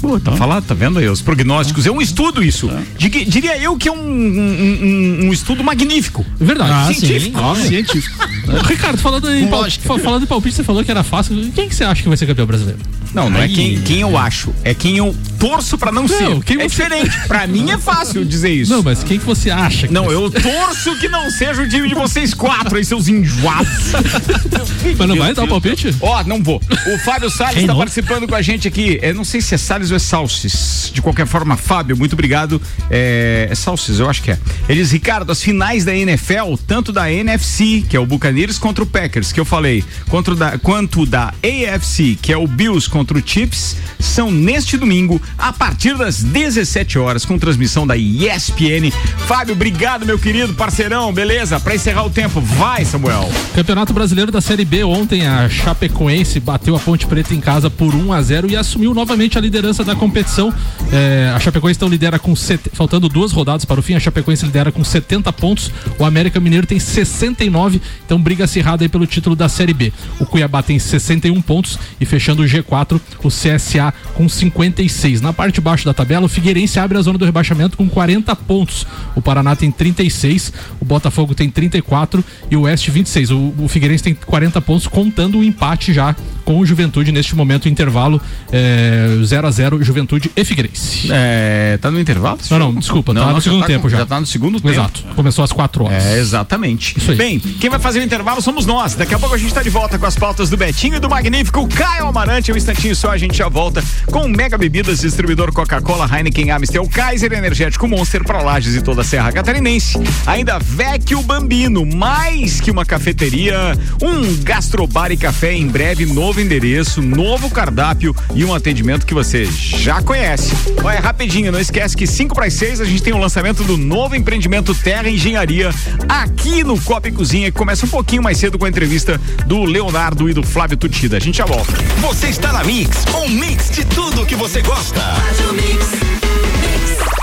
[0.00, 1.08] Pô, tá falado, tá vendo aí?
[1.08, 1.86] Os prognósticos.
[1.86, 2.70] É um estudo isso.
[2.96, 6.24] Dig- diria eu que é um, um, um- estudo magnífico.
[6.38, 6.70] Verdade.
[6.72, 7.38] Ah, científico.
[7.56, 7.68] sim.
[7.68, 8.18] Científico.
[8.66, 9.86] Ricardo, falando em, Com pal- lógica.
[9.86, 11.36] fa- falando em palpite, você falou que era fácil.
[11.54, 12.78] Quem que você acha que vai ser campeão brasileiro?
[13.14, 16.42] Não, não é quem, quem eu acho, é quem eu torço pra não, ser.
[16.44, 17.18] quem é você- diferente.
[17.26, 18.72] Pra mim é fácil dizer isso.
[18.72, 19.86] Não, mas quem que você acha?
[19.88, 23.08] Que Não, vai eu torço que não seja o time de vocês quatro aí, seus
[23.08, 23.92] enjoados.
[24.98, 25.94] Mas não vai dar o palpite?
[26.00, 26.60] Ó, não vou.
[26.94, 27.78] O Fábio Salles está não?
[27.78, 28.98] participando com a gente aqui.
[29.02, 30.90] É, não sei se é Salles ou é Salses.
[30.92, 32.60] De qualquer forma, Fábio, muito obrigado.
[32.90, 34.38] É, é Salses, eu acho que é.
[34.68, 38.82] Ele diz, Ricardo, as finais da NFL, tanto da NFC, que é o Buccaneers, contra
[38.84, 42.99] o Packers, que eu falei, quanto da, quanto da AFC, que é o Bills contra
[43.18, 48.90] o Chiefs, são neste domingo, a partir das 17 horas, com transmissão da ESPN.
[49.26, 51.12] Fábio, obrigado, meu querido parceirão.
[51.12, 51.60] Beleza?
[51.60, 53.30] Pra encerrar o tempo, vai, Samuel.
[53.54, 57.94] Campeonato Brasileiro da Série B ontem a Chapecoense bateu a Ponte Preta em casa por
[57.94, 60.52] 1 a 0 e assumiu novamente a liderança da competição.
[60.92, 62.70] É, a Chapecoense então lidera com set...
[62.72, 66.66] faltando duas rodadas para o fim, a Chapecoense lidera com 70 pontos, o América Mineiro
[66.66, 69.92] tem 69, então briga acirrada aí pelo título da Série B.
[70.18, 72.89] O Cuiabá tem 61 pontos e fechando o G4,
[73.22, 75.20] o CSA com 56.
[75.20, 78.34] Na parte de baixo da tabela, o Figueirense abre a zona do rebaixamento com 40
[78.36, 78.86] pontos.
[79.14, 83.30] O Paraná tem 36, o Botafogo tem 34 e o Oeste 26.
[83.30, 87.68] O, o Figueirense tem 40 pontos, contando o empate já com o Juventude neste momento,
[87.68, 91.08] intervalo é, 0 a 0 Juventude e Figueirense.
[91.12, 92.38] É, tá no intervalo?
[92.50, 93.98] Não, não, desculpa, tá no já segundo tempo com- já.
[93.98, 94.70] Já tá no segundo tempo.
[94.74, 96.04] Exato, começou às 4 horas.
[96.04, 96.98] É, exatamente.
[96.98, 97.16] Isso aí.
[97.16, 98.40] Bem, quem vai fazer o intervalo?
[98.40, 98.94] somos nós.
[98.94, 101.08] Daqui a pouco a gente tá de volta com as pautas do Betinho e do
[101.08, 102.50] magnífico Caio Amarante.
[102.52, 107.32] Um instantinho só a gente já volta com Mega Bebidas, distribuidor Coca-Cola, Heineken, Amstel, Kaiser,
[107.32, 109.98] Energético Monster para Lages e toda a Serra Catarinense.
[110.26, 113.56] Ainda Vecchio Bambino, mais que uma cafeteria,
[114.02, 119.44] um gastrobar e café em breve, novo endereço, novo cardápio e um atendimento que você
[119.44, 120.54] já conhece.
[120.82, 123.76] Olha, rapidinho, não esquece que 5 para as 6 a gente tem o lançamento do
[123.76, 125.70] novo empreendimento Terra Engenharia
[126.08, 129.64] aqui no Copa e Cozinha, que começa um pouquinho mais cedo com a entrevista do
[129.64, 131.18] Leonardo e do Flávio Tutida.
[131.18, 131.72] A gente já volta.
[132.00, 135.02] Você está na Mix, um mix de tudo que você gosta.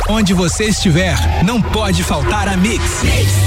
[0.10, 2.84] Onde você estiver, não pode faltar a Mix.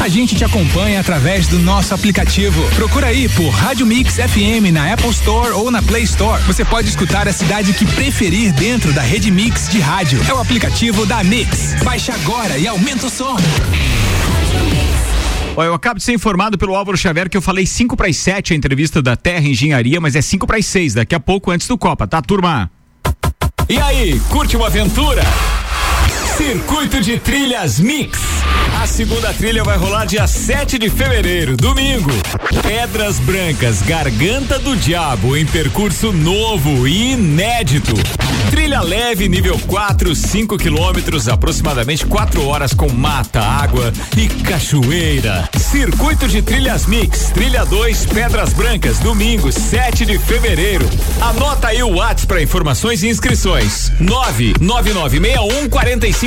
[0.00, 2.66] A gente te acompanha através do nosso aplicativo.
[2.74, 6.42] Procura aí por Rádio Mix FM na Apple Store ou na Play Store.
[6.44, 10.22] Você pode escutar a cidade que preferir dentro da rede Mix de rádio.
[10.26, 11.74] É o aplicativo da Mix.
[11.84, 13.36] Baixe agora e aumenta o som.
[15.56, 18.16] Olha, eu acabo de ser informado pelo Álvaro Xavier que eu falei 5 para as
[18.16, 21.50] 7 a entrevista da Terra Engenharia, mas é 5 para as 6, daqui a pouco
[21.50, 22.70] antes do Copa, tá, turma?
[23.68, 25.22] E aí, curte uma aventura?
[26.40, 28.18] Circuito de Trilhas Mix.
[28.81, 32.11] A segunda trilha vai rolar dia 7 de fevereiro, domingo.
[32.62, 37.92] Pedras Brancas, Garganta do Diabo, em percurso novo e inédito.
[38.50, 45.48] Trilha leve, nível 4, 5 quilômetros, aproximadamente 4 horas com mata, água e cachoeira.
[45.57, 50.88] Circuito de Trilhas Mix, trilha 2, Pedras Brancas, domingo, 7 de fevereiro.
[51.20, 53.92] Anota aí o WhatsApp para informações e inscrições.
[54.00, 55.68] 99961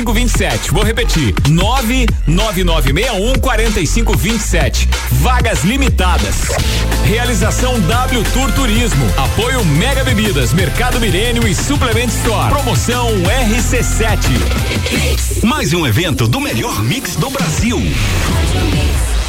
[0.04, 0.70] 4527.
[0.70, 1.34] Vou repetir.
[1.48, 4.88] 99961 4527.
[5.12, 6.34] Vagas limitadas.
[7.04, 9.06] Realização W Tour Turismo.
[9.16, 12.52] Apoio Mega Bebidas, Mercado Milênio e Suplement Store.
[12.52, 15.44] Promoção RC7.
[15.44, 17.80] Mais um evento do melhor mix do Brasil.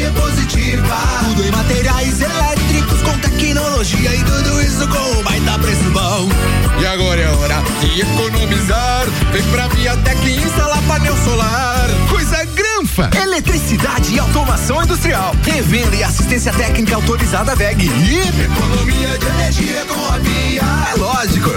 [0.00, 0.96] Energia positiva.
[1.24, 6.28] Tudo em materiais elétricos com tecnologia e tudo isso com um baita preço bom.
[6.80, 9.06] E agora é hora de economizar.
[9.32, 11.88] Vem pra Viatec e instalar painel solar.
[12.08, 13.10] Coisa granfa.
[13.22, 15.34] Eletricidade e automação industrial.
[15.42, 17.84] Revenda e assistência técnica autorizada VEG.
[17.84, 20.62] E economia de energia com a Via.
[20.62, 21.50] É lógico.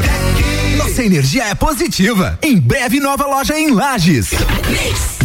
[0.78, 2.38] Nossa energia é positiva.
[2.42, 4.32] Em breve, nova loja em Lages.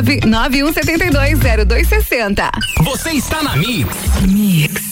[0.00, 2.50] 91720260.
[2.82, 3.88] Você está na Mix.
[4.28, 4.91] Mix.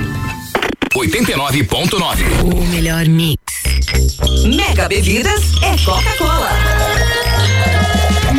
[1.01, 2.43] 89.9.
[2.43, 3.41] O melhor mix.
[4.45, 6.51] Mega Bebidas é Coca-Cola.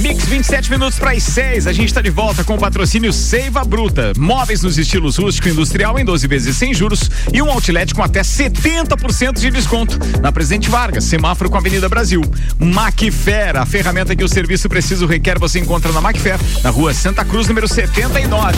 [0.00, 1.66] Mix 27 minutos para as 6.
[1.66, 4.12] A gente está de volta com o patrocínio Seiva Bruta.
[4.16, 8.02] Móveis nos estilos rústico e industrial em 12 vezes sem juros e um outlet com
[8.02, 9.98] até 70% de desconto.
[10.22, 12.22] Na Presidente Vargas, semáforo com a Avenida Brasil.
[12.58, 17.22] Macfair, a ferramenta que o serviço preciso requer, você encontra na Macfair, na rua Santa
[17.22, 18.56] Cruz, número 79.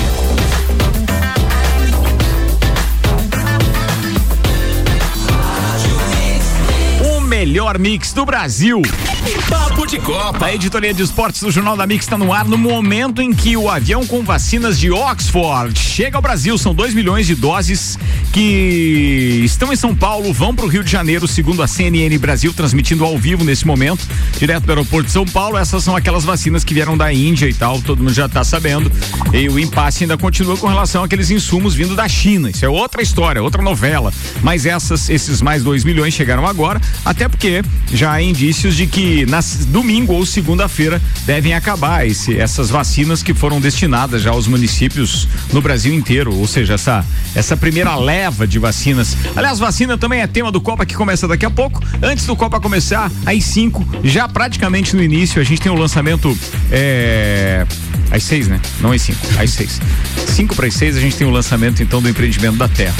[7.43, 8.81] Melhor mix do Brasil.
[9.49, 10.47] Papo de Copa.
[10.47, 13.57] A editoria de esportes do Jornal da Mix está no ar no momento em que
[13.57, 16.57] o avião com vacinas de Oxford chega ao Brasil.
[16.57, 17.99] São 2 milhões de doses
[18.33, 22.53] que estão em São Paulo, vão para o Rio de Janeiro, segundo a CNN Brasil,
[22.55, 24.07] transmitindo ao vivo nesse momento,
[24.39, 25.59] direto do aeroporto de São Paulo.
[25.59, 28.91] Essas são aquelas vacinas que vieram da Índia e tal, todo mundo já está sabendo.
[29.33, 32.49] E o impasse ainda continua com relação àqueles insumos vindo da China.
[32.49, 34.13] Isso é outra história, outra novela.
[34.43, 39.27] Mas essas, esses mais 2 milhões chegaram agora, até porque já há indícios de que
[39.27, 45.29] na domingo ou segunda-feira devem acabar esse, essas vacinas que foram destinadas já aos municípios
[45.53, 49.17] no Brasil inteiro, ou seja, essa essa primeira leva de vacinas.
[49.35, 51.83] Aliás, vacina também é tema do Copa que começa daqui a pouco.
[52.01, 56.37] Antes do Copa começar, às 5, já praticamente no início, a gente tem o lançamento
[56.71, 57.67] é,
[58.13, 58.61] às 6, né?
[58.81, 59.81] Não às 5, às 6.
[60.29, 62.95] 5 para as 6 a gente tem o lançamento então do empreendimento da Terra.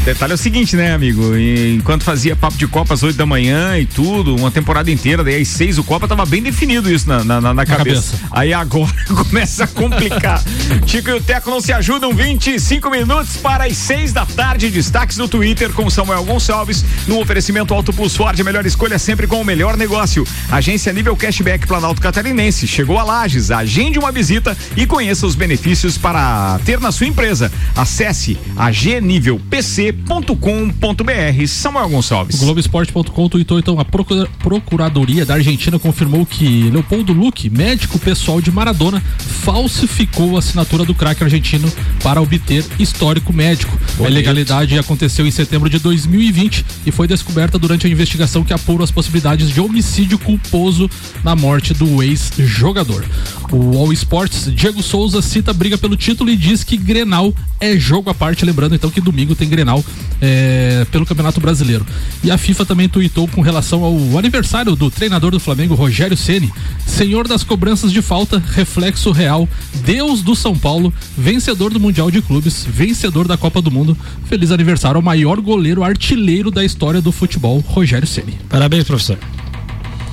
[0.00, 1.36] O detalhe é o seguinte, né, amigo?
[1.36, 5.22] E enquanto fazia papo de Copa às 8 da manhã e tudo, uma temporada inteira,
[5.22, 8.14] daí às 6 o Copa tava bem definido isso na, na, na- na cabeça.
[8.30, 8.92] Aí agora
[9.28, 10.42] começa a complicar.
[10.86, 12.14] Chico e o Teco não se ajudam.
[12.14, 14.70] 25 minutos para as 6 da tarde.
[14.70, 16.84] Destaques no Twitter com Samuel Gonçalves.
[17.06, 20.26] No oferecimento Auto Plus Ford, a melhor escolha sempre com o melhor negócio.
[20.50, 22.66] Agência nível cashback Planalto Catarinense.
[22.66, 23.50] Chegou a Lages.
[23.50, 24.37] Agende uma visita
[24.76, 27.50] e conheça os benefícios para ter na sua empresa.
[27.74, 31.46] Acesse agnivelpc.com.br.
[31.46, 32.36] Samuel Gonçalves.
[32.36, 38.40] O Globoesporte.com tweetou então a procura- Procuradoria da Argentina confirmou que Leopoldo Luque, médico pessoal
[38.40, 41.70] de Maradona, falsificou a assinatura do craque argentino
[42.02, 43.76] para obter histórico médico.
[44.00, 48.84] A ilegalidade aconteceu em setembro de 2020 e foi descoberta durante a investigação que apurou
[48.84, 50.88] as possibilidades de homicídio culposo
[51.24, 53.04] na morte do ex-jogador.
[53.50, 53.92] O All
[54.28, 58.14] Sports, Diego Souza cita a briga pelo título e diz que Grenal é jogo à
[58.14, 59.84] parte, lembrando então que domingo tem Grenal
[60.20, 61.84] é, pelo Campeonato Brasileiro.
[62.22, 66.52] E a FIFA também tuitou com relação ao aniversário do treinador do Flamengo, Rogério Ceni,
[66.86, 69.48] senhor das cobranças de falta, reflexo real,
[69.84, 73.96] Deus do São Paulo, vencedor do Mundial de Clubes, vencedor da Copa do Mundo.
[74.26, 78.38] Feliz aniversário ao maior goleiro artilheiro da história do futebol, Rogério Ceni.
[78.48, 79.18] Parabéns, professor.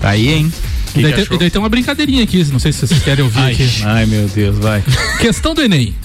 [0.06, 0.54] Tá aí, hein?
[0.96, 3.40] E daí, tem, e daí tem uma brincadeirinha aqui, não sei se vocês querem ouvir
[3.40, 3.70] Ai, aqui.
[3.84, 4.84] ai, meu Deus, vai.
[5.18, 5.96] Questão do Enem.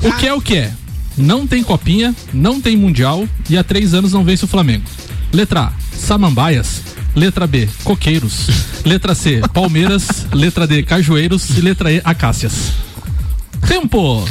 [0.00, 0.72] O que é o que é?
[1.18, 4.84] Não tem copinha, não tem mundial e há três anos não vence o Flamengo.
[5.32, 6.82] Letra A, Samambaias.
[7.16, 8.46] Letra B, Coqueiros.
[8.84, 10.06] Letra C, Palmeiras.
[10.32, 11.50] Letra D, Cajueiros.
[11.50, 12.74] E letra E, Acácias.
[13.66, 14.24] Tempo!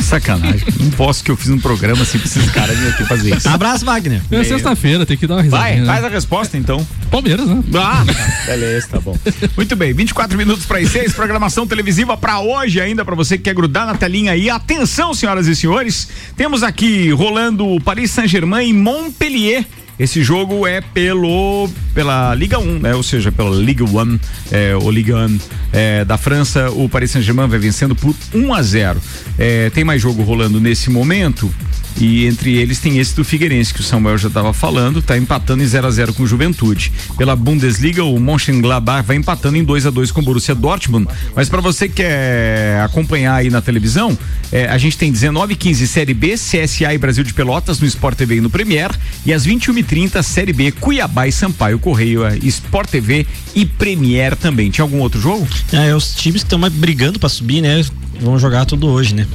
[0.00, 0.66] Sacanagem.
[0.80, 3.48] Não posso que eu fiz um programa assim pra esses caras virem aqui fazer isso.
[3.48, 4.22] Abraço, Wagner.
[4.30, 5.62] É sexta-feira, tem que dar uma risada.
[5.62, 6.86] Vai, faz a resposta então.
[7.10, 7.62] Palmeiras, né?
[7.74, 8.04] Ah,
[8.46, 9.16] beleza, tá bom.
[9.56, 13.44] Muito bem, 24 minutos para as 6, programação televisiva para hoje ainda, para você que
[13.44, 14.48] quer grudar na telinha aí.
[14.48, 19.64] Atenção, senhoras e senhores, temos aqui rolando o Paris Saint-Germain e Montpellier.
[20.02, 22.92] Esse jogo é pelo pela Liga 1, né?
[22.92, 24.18] Ou seja, pela Liga 1,
[24.50, 25.38] é, o Liga 1
[25.72, 29.00] é, da França, o Paris Saint-Germain vai vencendo por 1 a 0.
[29.38, 31.54] É, tem mais jogo rolando nesse momento.
[32.00, 35.62] E entre eles tem esse do Figueirense, que o Samuel já estava falando, tá empatando
[35.62, 36.90] em 0 a 0 com o Juventude.
[37.16, 41.06] Pela Bundesliga, o Mönchengladbach vai empatando em 2 a 2 com o Borussia Dortmund.
[41.36, 44.16] Mas para você que quer acompanhar aí na televisão,
[44.50, 48.16] é, a gente tem 19 15 Série B, CSA e Brasil de Pelotas no Sport
[48.16, 48.90] TV e no Premier.
[49.24, 49.91] E às 21h30,
[50.22, 54.70] Série B, Cuiabá e Sampaio Correio, Sport TV e Premier também.
[54.70, 55.46] Tinha algum outro jogo?
[55.70, 57.84] É, os times que estão brigando para subir, né?
[58.18, 59.26] Vão jogar tudo hoje, né?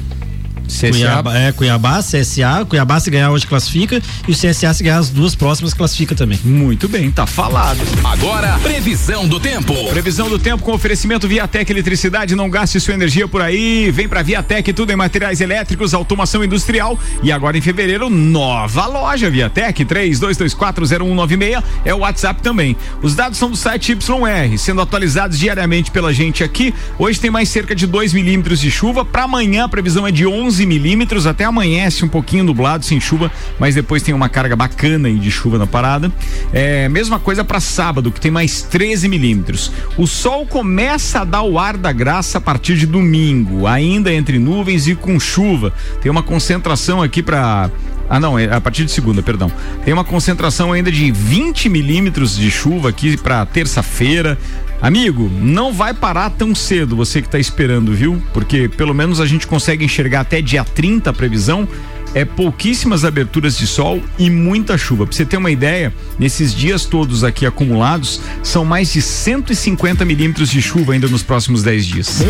[0.68, 0.90] CSA.
[0.90, 5.10] Cuiabá, é, Cuiabá, CSA, Cuiabá se ganhar hoje classifica e o CSA se ganhar as
[5.10, 6.38] duas próximas classifica também.
[6.44, 7.80] Muito bem, tá falado.
[8.04, 9.74] Agora, previsão do tempo.
[9.90, 13.90] Previsão do tempo com oferecimento Viatec Eletricidade, não gaste sua energia por aí.
[13.90, 19.30] Vem pra Viatec, tudo em materiais elétricos, automação industrial e agora em fevereiro, nova loja
[19.30, 22.76] Viatec 32240196 é o WhatsApp também.
[23.02, 26.74] Os dados são do site YR, sendo atualizados diariamente pela gente aqui.
[26.98, 30.26] Hoje tem mais cerca de 2 milímetros de chuva, para amanhã a previsão é de
[30.26, 35.08] 11 milímetros, até amanhece um pouquinho nublado, sem chuva, mas depois tem uma carga bacana
[35.08, 36.12] aí de chuva na parada.
[36.52, 39.72] É, mesma coisa para sábado, que tem mais 13 milímetros.
[39.96, 44.38] O sol começa a dar o ar da graça a partir de domingo, ainda entre
[44.38, 45.72] nuvens e com chuva.
[46.00, 47.70] Tem uma concentração aqui para
[48.10, 49.52] ah, não, é a partir de segunda, perdão.
[49.84, 54.38] Tem uma concentração ainda de 20 milímetros de chuva aqui para terça-feira.
[54.80, 58.22] Amigo, não vai parar tão cedo você que está esperando, viu?
[58.32, 61.66] Porque pelo menos a gente consegue enxergar até dia 30 a previsão
[62.14, 65.06] é pouquíssimas aberturas de sol e muita chuva.
[65.06, 70.50] Pra você ter uma ideia, nesses dias todos aqui acumulados, são mais de 150 milímetros
[70.50, 72.20] de chuva ainda nos próximos 10 dias.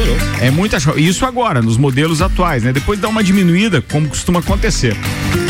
[0.40, 1.00] É muita chuva.
[1.00, 2.72] Isso agora, nos modelos atuais, né?
[2.72, 4.96] Depois dá uma diminuída, como costuma acontecer.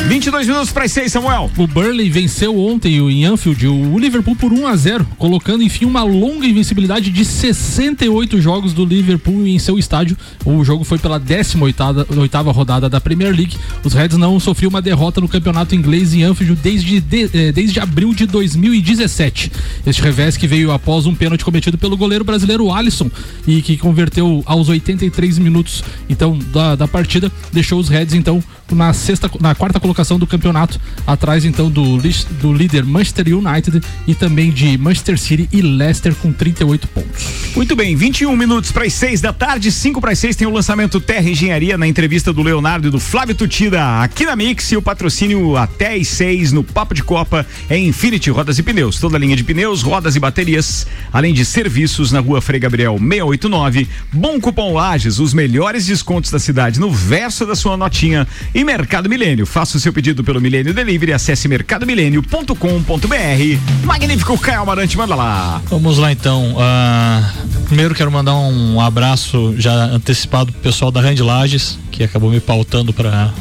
[0.09, 1.51] 22 minutos para 6, Samuel.
[1.57, 6.03] O Burley venceu ontem em Anfield o Liverpool por 1 a 0, colocando enfim uma
[6.03, 10.17] longa invencibilidade de 68 jogos do Liverpool em seu estádio.
[10.45, 13.57] O jogo foi pela 18ª rodada da Premier League.
[13.85, 17.81] Os Reds não sofriam uma derrota no campeonato inglês em Anfield desde, de, eh, desde
[17.81, 19.51] abril de 2017.
[19.87, 23.11] Este revés que veio após um pênalti cometido pelo goleiro brasileiro Alisson
[23.47, 28.93] e que converteu aos 83 minutos então da, da partida, deixou os Reds então na
[28.93, 31.99] sexta, na quarta colocação do campeonato, atrás então do,
[32.41, 37.25] do líder Manchester United e também de Manchester City e Leicester com 38 pontos.
[37.57, 40.51] Muito bem, 21 minutos para as 6 da tarde, 5 para as 6 tem o
[40.51, 44.77] lançamento Terra Engenharia na entrevista do Leonardo e do Flávio Tutida aqui na Mix e
[44.77, 49.19] o patrocínio até as 6 no Papo de Copa é Infinity Rodas e Pneus, toda
[49.19, 53.87] linha de pneus, rodas e baterias, além de serviços na rua Frei Gabriel 689.
[54.11, 59.11] Bom cupom Lages, os melhores descontos da cidade no verso da sua notinha e Mercado
[59.11, 59.45] Milênio.
[59.45, 63.85] Faça o seu pedido pelo Milênio Delivery, acesse mercadomilênio.com.br.
[63.85, 65.61] Magnífico Caio Amarante, manda lá.
[65.69, 66.55] Vamos lá então.
[66.55, 72.31] Uh, primeiro quero mandar um abraço já antecipado pro pessoal da Rand Lages, que acabou
[72.31, 73.33] me pautando para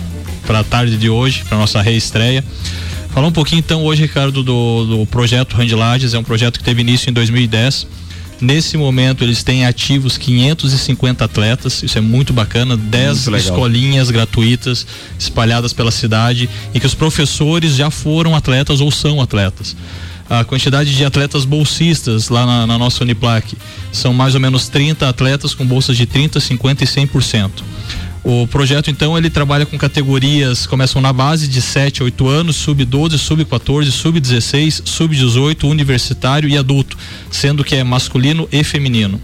[0.47, 2.43] para a tarde de hoje, para nossa reestreia.
[3.09, 6.63] Falar um pouquinho então hoje, Ricardo, do, do projeto Rand Lages, é um projeto que
[6.63, 7.87] teve início em 2010
[8.39, 14.85] Nesse momento eles têm ativos 550 atletas, isso é muito bacana, 10 escolinhas gratuitas
[15.17, 19.75] espalhadas pela cidade em que os professores já foram atletas ou são atletas.
[20.29, 23.57] A quantidade de atletas bolsistas lá na, na nossa Uniplac
[23.91, 27.49] são mais ou menos 30 atletas com bolsas de 30, 50 e 100%.
[28.29, 32.57] O projeto, então, ele trabalha com categorias, começam na base de 7 a 8 anos,
[32.57, 36.97] sub-12, sub-14, sub-16, sub-18, universitário e adulto,
[37.31, 39.21] sendo que é masculino e feminino.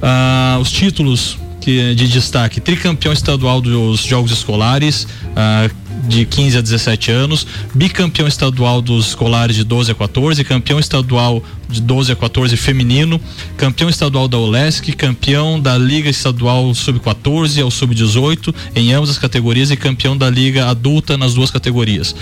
[0.00, 5.68] Ah, os títulos que, de destaque: tricampeão estadual dos Jogos Escolares, ah,
[6.06, 11.42] de 15 a 17 anos, bicampeão estadual dos escolares de 12 a 14, campeão estadual
[11.68, 13.20] de 12 a 14 feminino,
[13.56, 19.70] campeão estadual da OLESC, campeão da Liga Estadual Sub-14 ao Sub-18 em ambas as categorias
[19.70, 22.14] e campeão da Liga Adulta nas duas categorias.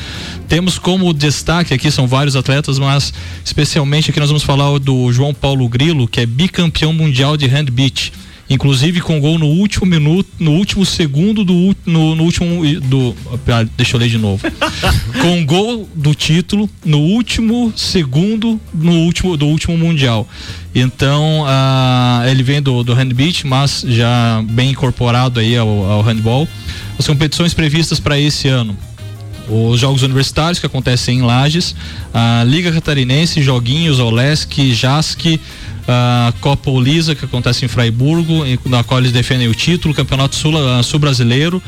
[0.49, 3.13] Temos como destaque aqui são vários atletas, mas
[3.45, 8.13] especialmente aqui nós vamos falar do João Paulo Grilo, que é bicampeão mundial de handbeat
[8.49, 13.15] inclusive com gol no último minuto, no último segundo do no, no último do
[13.49, 14.47] ah, deixa eu ler de novo.
[15.21, 20.29] com gol do título no último segundo no último do último mundial.
[20.75, 26.47] Então, uh, ele vem do, do handbeat, mas já bem incorporado aí ao, ao handball.
[26.99, 28.77] As competições previstas para esse ano
[29.49, 31.75] os jogos universitários que acontecem em Lages,
[32.13, 35.41] a Liga Catarinense, Joguinhos, Olesc, Jasque,
[35.89, 40.55] a Copa Olisa, que acontece em Fraiburgo, na qual eles defendem o título, Campeonato Sul,
[40.55, 41.63] uh, Sul Brasileiro,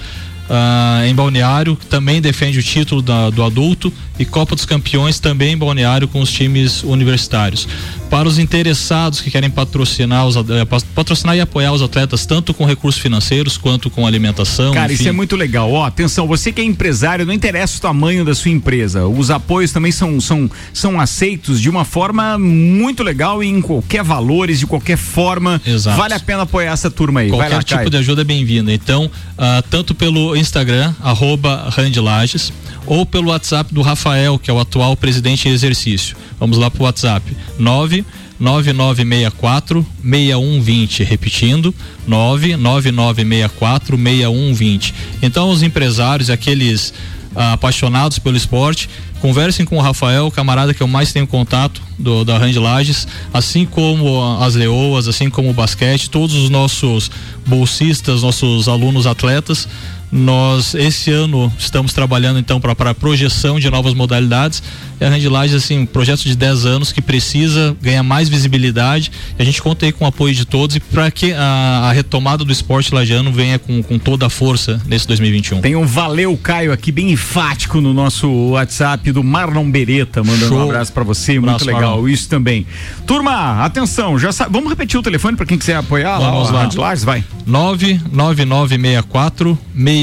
[0.49, 5.21] ah, em Balneário, que também defende o título da- do adulto, e Copa dos Campeões
[5.21, 7.69] também em Balneário com os times universitários.
[8.11, 12.53] Para os interessados que querem patrocinar, os, eh, pa- patrocinar e apoiar os atletas, tanto
[12.55, 14.73] com recursos financeiros quanto com alimentação.
[14.73, 15.03] Cara, enfim.
[15.03, 15.71] isso é muito legal.
[15.71, 19.07] Ó, atenção, você que é empresário, não interessa o tamanho da sua empresa.
[19.07, 24.03] Os apoios também são, são, são aceitos de uma forma muito legal e em qualquer
[24.03, 25.61] valores, de qualquer forma.
[25.65, 25.97] Exato.
[25.99, 27.29] Vale a pena apoiar essa turma aí.
[27.29, 27.91] Qualquer lá, tipo Caio.
[27.91, 28.73] de ajuda é bem-vinda.
[28.73, 32.53] Então, ah, tanto pelo Instagram, arroba Randlages,
[32.87, 36.17] ou pelo WhatsApp do Rafael, que é o atual presidente em exercício.
[36.39, 37.37] Vamos lá pro WhatsApp.
[37.59, 38.05] 9
[38.39, 41.75] 9964 6120, repetindo,
[42.07, 44.95] 99964 6120.
[45.23, 46.95] Então, os empresários, aqueles
[47.35, 48.89] ah, apaixonados pelo esporte,
[49.21, 53.07] conversem com o Rafael, o camarada que eu mais tenho contato do, da Rand Lages,
[53.33, 57.11] assim como as leoas, assim como o basquete, todos os nossos
[57.47, 59.69] bolsistas, nossos alunos atletas.
[60.11, 64.63] Nós esse ano estamos trabalhando então para projeção de novas modalidades.
[65.01, 69.13] E a Rand Lages, assim, um projeto de 10 anos que precisa ganhar mais visibilidade.
[69.39, 71.93] E a gente conta aí com o apoio de todos e para que a, a
[71.93, 75.61] retomada do esporte lagiano venha com, com toda a força nesse 2021.
[75.61, 80.59] Tem um Valeu Caio aqui bem enfático no nosso WhatsApp do Marlon Beretta, mandando um
[80.59, 80.71] Show.
[80.71, 82.09] abraço pra você, Abraço, muito legal, Marlon.
[82.09, 82.67] isso também.
[83.07, 86.63] Turma, atenção, já sabe, vamos repetir o telefone pra quem quiser apoiar lá, Vamos lá.
[86.63, 87.23] Rádio Lages, vai.
[87.47, 89.57] 99964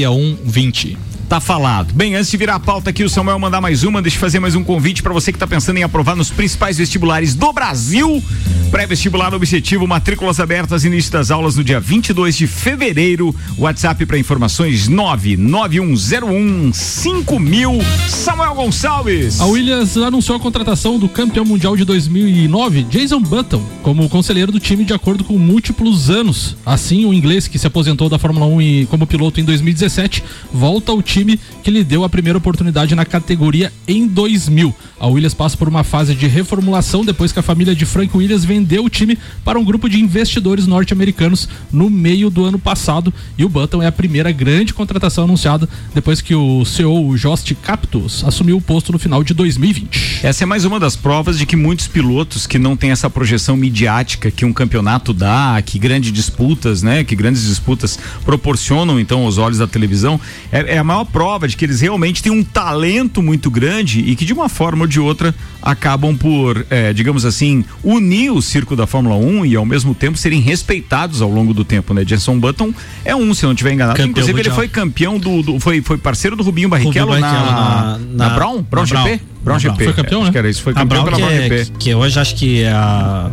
[0.04, 1.15] 6120.
[1.28, 1.92] Tá falado.
[1.92, 4.38] Bem, antes de virar a pauta aqui, o Samuel mandar mais uma, deixa eu fazer
[4.38, 8.22] mais um convite para você que tá pensando em aprovar nos principais vestibulares do Brasil.
[8.70, 13.34] Pré-vestibular objetivo, matrículas abertas, início das aulas no dia 22 de fevereiro.
[13.58, 17.82] WhatsApp para informações 991015000.
[18.08, 19.40] Samuel Gonçalves.
[19.40, 24.60] A Williams anunciou a contratação do campeão mundial de 2009, Jason Button, como conselheiro do
[24.60, 26.56] time de acordo com múltiplos anos.
[26.64, 30.22] Assim, o inglês que se aposentou da Fórmula 1 e como piloto em 2017
[30.52, 31.15] volta ao time
[31.62, 34.74] que lhe deu a primeira oportunidade na categoria em 2000.
[34.98, 38.44] A Williams passa por uma fase de reformulação depois que a família de Frank Williams
[38.44, 43.44] vendeu o time para um grupo de investidores norte-americanos no meio do ano passado e
[43.44, 48.56] o Button é a primeira grande contratação anunciada depois que o CEO Jost Captus assumiu
[48.56, 50.20] o posto no final de 2020.
[50.22, 53.56] Essa é mais uma das provas de que muitos pilotos que não têm essa projeção
[53.56, 59.38] midiática que um campeonato dá, que grandes disputas, né, que grandes disputas proporcionam então aos
[59.38, 60.20] olhos da televisão,
[60.52, 64.14] é, é a maior prova de que eles realmente têm um talento muito grande e
[64.16, 68.76] que de uma forma ou de outra acabam por, é, digamos assim, unir o circo
[68.76, 72.04] da Fórmula 1 e ao mesmo tempo serem respeitados ao longo do tempo, né?
[72.06, 72.72] Jenson Button
[73.04, 74.56] é um, se não estiver enganado, Campeão inclusive ele mundial.
[74.56, 78.34] foi campeão do, do- foi, foi parceiro do Rubinho Barrichello, Rubinho na, Barrichello na, na-
[78.34, 78.62] Brown?
[78.62, 79.02] Brown na GP?
[79.02, 79.20] Brown.
[79.42, 79.74] Brown GP.
[79.76, 79.84] Brown.
[79.86, 80.24] Foi campeão, É, né?
[80.24, 81.72] Acho que era isso, foi A campeão Brown pela Brown é- GP.
[81.78, 83.30] que hoje acho que é a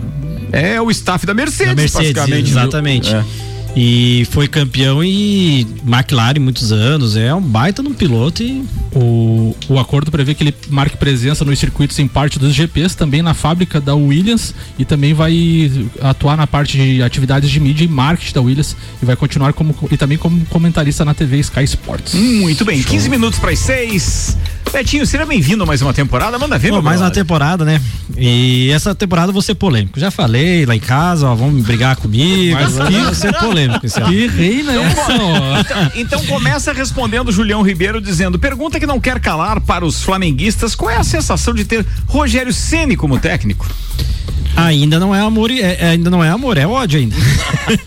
[0.51, 2.49] É o staff da Mercedes, da Mercedes, basicamente.
[2.51, 3.13] exatamente.
[3.15, 3.23] É.
[3.75, 7.15] E foi campeão e McLaren muitos anos.
[7.15, 8.63] É um baita no piloto e
[8.95, 13.23] O, o acordo prevê que ele marque presença nos circuitos em parte dos GPs, também
[13.23, 17.87] na fábrica da Williams e também vai atuar na parte de atividades de mídia e
[17.87, 22.13] marketing da Williams e vai continuar como e também como comentarista na TV Sky Sports.
[22.13, 24.37] Muito bem, 15 minutos para as 6.
[24.71, 26.37] Betinho, seja bem-vindo a mais uma temporada.
[26.39, 27.79] Manda ver, Pô, meu mais uma temporada, né?
[28.17, 29.99] E essa temporada eu vou ser polêmico.
[29.99, 32.59] Já falei lá em casa, ó, vamos brigar comigo.
[32.59, 33.62] Mas vou ser polêmico.
[33.83, 34.09] Esse ano.
[34.11, 35.59] Que reina Então, essa, ó.
[35.59, 40.75] então, então começa respondendo Julião Ribeiro dizendo: pergunta que não quer calar para os flamenguistas:
[40.75, 43.65] qual é a sensação de ter Rogério Ceni como técnico?
[44.55, 47.15] Ainda não é amor, e- é- é- ainda não é amor, é ódio ainda.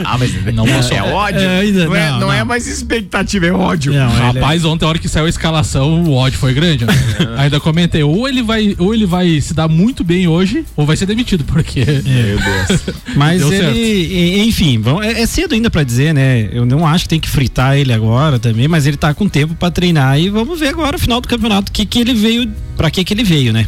[0.05, 1.41] Ah, mas Não é, posso- é ódio.
[1.41, 3.93] É, ainda não, é, não, não é mais expectativa, é ódio.
[3.93, 6.85] Não, ele- Rapaz, ontem a hora que saiu a escalação, o ódio foi grande.
[6.87, 6.93] né?
[7.37, 10.97] Ainda comentei, ou ele vai, ou ele vai se dar muito bem hoje, ou vai
[10.97, 12.81] ser demitido, porque Meu Deus.
[13.15, 16.49] Mas Deu ele, e- enfim, é, é cedo ainda pra dizer, né?
[16.53, 19.55] Eu não acho que tem que fritar ele agora também, mas ele tá com tempo
[19.55, 22.91] pra treinar e vamos ver agora no final do campeonato que que ele veio, pra
[22.91, 23.67] que que ele veio, né?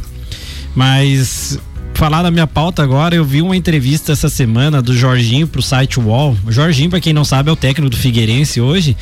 [0.75, 1.59] Mas
[1.99, 5.99] falar da minha pauta agora, eu vi uma entrevista essa semana do Jorginho pro site
[5.99, 6.37] Wall.
[6.47, 8.97] O Jorginho, pra quem não sabe, é o técnico do Figueirense hoje,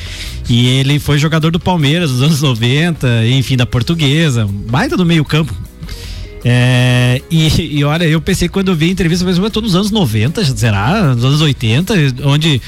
[0.49, 5.53] e ele foi jogador do Palmeiras nos anos 90, enfim, da Portuguesa, baita do meio-campo.
[6.43, 9.61] É, e, e olha, eu pensei quando eu vi a entrevista, eu pensei, eu tô
[9.61, 11.13] nos anos 90, será?
[11.15, 12.61] Nos anos 80, onde,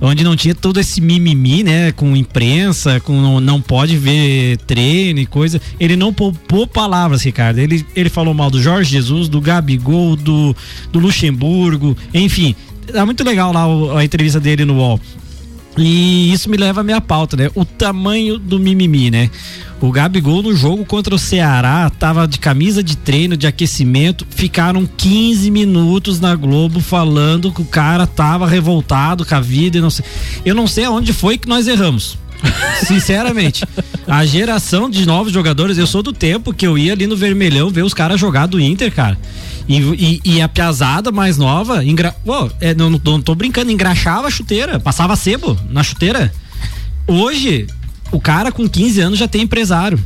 [0.00, 1.92] onde não tinha todo esse mimimi, né?
[1.92, 5.60] Com imprensa, com não, não pode ver treino e coisa.
[5.78, 7.58] Ele não poupou palavras, Ricardo.
[7.58, 10.54] Ele, ele falou mal do Jorge Jesus, do Gabigol, do,
[10.90, 12.54] do Luxemburgo, enfim.
[12.92, 15.00] Tá muito legal lá a entrevista dele no UOL.
[15.76, 17.50] E isso me leva à minha pauta, né?
[17.54, 19.30] O tamanho do mimimi, né?
[19.80, 24.86] O Gabigol no jogo contra o Ceará tava de camisa de treino, de aquecimento, ficaram
[24.86, 29.90] 15 minutos na Globo falando que o cara tava revoltado com a vida e não
[29.90, 30.04] sei.
[30.44, 32.16] Eu não sei aonde foi que nós erramos.
[32.86, 33.64] Sinceramente.
[34.06, 37.70] A geração de novos jogadores, eu sou do tempo que eu ia ali no Vermelhão
[37.70, 39.18] ver os caras jogar do Inter, cara.
[39.68, 39.76] E,
[40.24, 42.12] e, e a piazada mais nova, engra...
[42.24, 46.32] Pô, é, não, não tô brincando, engraxava a chuteira, passava sebo na chuteira.
[47.06, 47.66] Hoje,
[48.10, 49.98] o cara com 15 anos já tem empresário.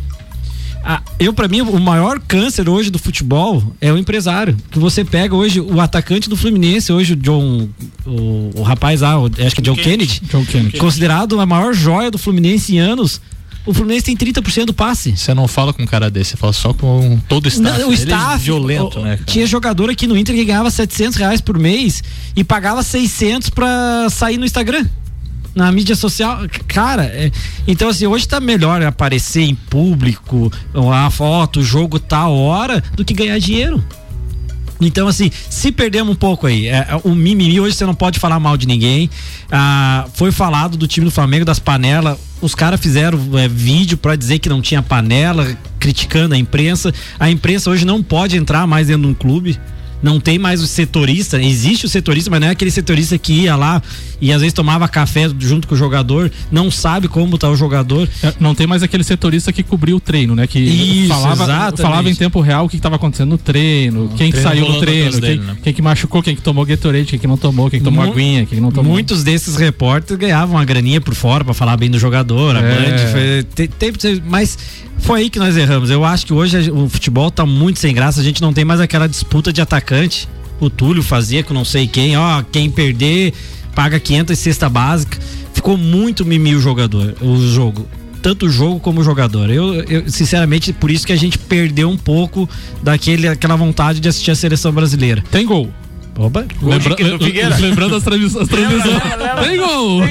[0.89, 4.57] Ah, eu, para mim, o maior câncer hoje do futebol é o empresário.
[4.71, 7.69] Que você pega hoje o atacante do Fluminense, hoje o John.
[8.07, 10.23] O, o rapaz lá, o- acho que é John Kennedy.
[10.31, 10.79] John Kennedy.
[10.79, 13.21] Considerado a maior joia do Fluminense em anos.
[13.67, 15.17] O Fluminense tem 30% do passe.
[15.17, 17.79] Você não fala com um cara desse, você fala só com todo o staff.
[17.81, 18.45] Não, o é staff.
[18.45, 19.17] violento, o- né?
[19.17, 19.25] cara?
[19.27, 22.03] Tinha jogador aqui no Inter que ganhava 700 reais por mês
[22.37, 24.87] e pagava 600 pra sair no Instagram.
[25.55, 27.33] Na mídia social, cara, é-
[27.67, 30.53] então assim, hoje tá melhor aparecer em público,
[30.95, 33.83] a foto, o jogo tal hora, do que ganhar dinheiro.
[34.79, 38.21] Então, assim, se perdemos um pouco aí, é, é, o mimimi hoje você não pode
[38.21, 39.09] falar mal de ninguém.
[39.51, 42.19] Ah, foi falado do time do Flamengo, das panelas.
[42.41, 46.93] Os caras fizeram é, vídeo pra dizer que não tinha panela, criticando a imprensa.
[47.19, 49.59] A imprensa hoje não pode entrar mais dentro de um clube.
[50.03, 51.41] Não tem mais o setorista.
[51.43, 53.83] Existe o setorista, mas não é aquele setorista que ia lá
[54.21, 58.09] e às vezes tomava café junto com o jogador, não sabe como tá o jogador.
[58.23, 60.47] É, Não tem mais aquele setorista que cobriu o treino, né?
[60.47, 61.83] Que Isso, falava, exatamente.
[61.83, 64.67] falava em tempo real o que estava acontecendo no treino, quem que treino saiu no
[64.67, 65.57] rolando treino, quem, dele, né?
[65.63, 68.13] quem que machucou, quem que tomou Gatorade, quem que não tomou, quem que tomou Mu-
[68.13, 68.93] aguinha, quem que não tomou.
[68.93, 72.63] Muitos desses repórteres ganhavam uma graninha por fora pra falar bem do jogador, a É.
[72.63, 73.13] Band.
[73.13, 74.57] Foi, te- teve- mas
[74.99, 75.91] foi aí que nós erramos.
[75.91, 78.21] Eu acho que hoje o futebol tá muito sem graça.
[78.21, 80.29] A gente não tem mais aquela disputa de atacante.
[80.61, 83.35] O Túlio fazia com não sei quem, ó, quem perder
[83.75, 85.19] paga 500 cesta básica.
[85.53, 87.87] Ficou muito mimi o jogador, o jogo.
[88.23, 89.51] Tanto o jogo como o jogador.
[89.51, 92.49] Eu, eu, sinceramente, por isso que a gente perdeu um pouco
[92.83, 95.23] daquele, aquela vontade de assistir a seleção brasileira.
[95.31, 95.71] Tem gol.
[96.19, 96.45] Opa.
[96.63, 97.57] Lembra- Figueira.
[97.59, 98.43] lembrando as transmissões.
[98.45, 99.03] as transmissões.
[99.47, 100.03] Tem gol!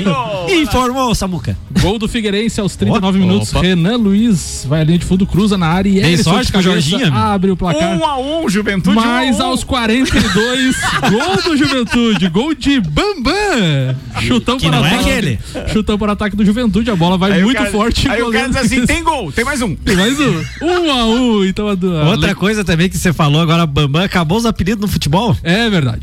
[0.61, 1.57] Informou, Samuca.
[1.81, 3.25] Gol do Figueirense aos 39 Opa.
[3.27, 3.51] minutos.
[3.51, 6.59] Renan Luiz vai à linha de fundo, cruza na área e Tem sorte de com
[6.59, 7.13] o Jorginho?
[7.13, 7.97] Abre o placar.
[7.97, 8.95] Um a um, Juventude.
[8.95, 10.75] Mas um aos 42,
[11.09, 13.95] gol do Juventude, gol de Bambam.
[14.21, 15.09] Chutão Que para não é ataque.
[15.09, 15.39] aquele.
[15.71, 18.07] Chutão para ataque do Juventude, a bola vai Aí muito cara- forte.
[18.09, 19.75] Aí o cara diz assim: tem gol, tem mais um.
[19.75, 20.43] Tem mais um.
[20.61, 24.37] Um a um, então a a Outra coisa também que você falou agora, Bambam, acabou
[24.37, 25.35] os apelidos no futebol?
[25.43, 25.94] É verdade.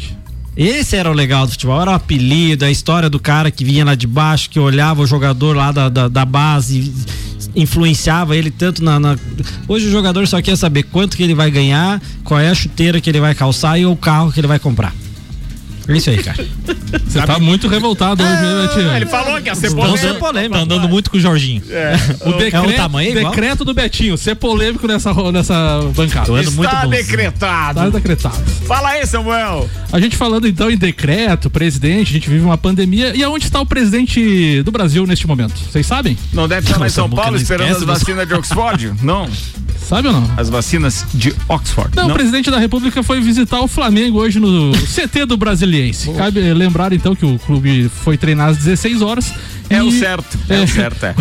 [0.56, 3.84] Esse era o legal do futebol, era o apelido, a história do cara que vinha
[3.84, 6.92] lá de baixo, que olhava o jogador lá da, da, da base,
[7.56, 9.16] influenciava ele tanto na, na-
[9.66, 13.00] Hoje o jogador só quer saber quanto que ele vai ganhar, qual é a chuteira
[13.00, 14.92] que ele vai calçar e o carro que ele vai comprar.
[15.88, 16.44] É isso aí, cara.
[17.06, 18.96] Você tá muito revoltado hoje, né, Betinho?
[18.96, 20.26] Ele falou que ia ser Vamos ser polêmico.
[20.26, 20.54] polêmico.
[20.54, 21.62] Tá andando muito com o Jorginho.
[22.24, 23.30] O decreto, É o tamanho igual?
[23.32, 26.40] decreto do Betinho, ser polêmico nessa, nessa bancada.
[26.40, 27.80] Está decretado.
[27.80, 28.36] Tá decretado.
[28.66, 29.68] Fala aí, Samuel.
[29.92, 33.14] A gente falando então em decreto, presidente, a gente vive uma pandemia.
[33.16, 35.54] E aonde está o presidente do Brasil neste momento?
[35.70, 36.16] Vocês sabem?
[36.32, 38.92] Não deve estar lá em São Paulo não esperando as vacinas de Oxford?
[39.02, 39.28] Não.
[39.88, 40.30] Sabe ou não?
[40.36, 41.90] As vacinas de Oxford.
[41.94, 45.36] Não, o presidente da República foi visitar o Flamengo hoje no CT do
[45.72, 46.12] Brasiliense.
[46.12, 49.32] Cabe lembrar então que o clube foi treinar às 16 horas.
[49.70, 50.38] É e- o certo.
[50.48, 51.14] É, o certo, é.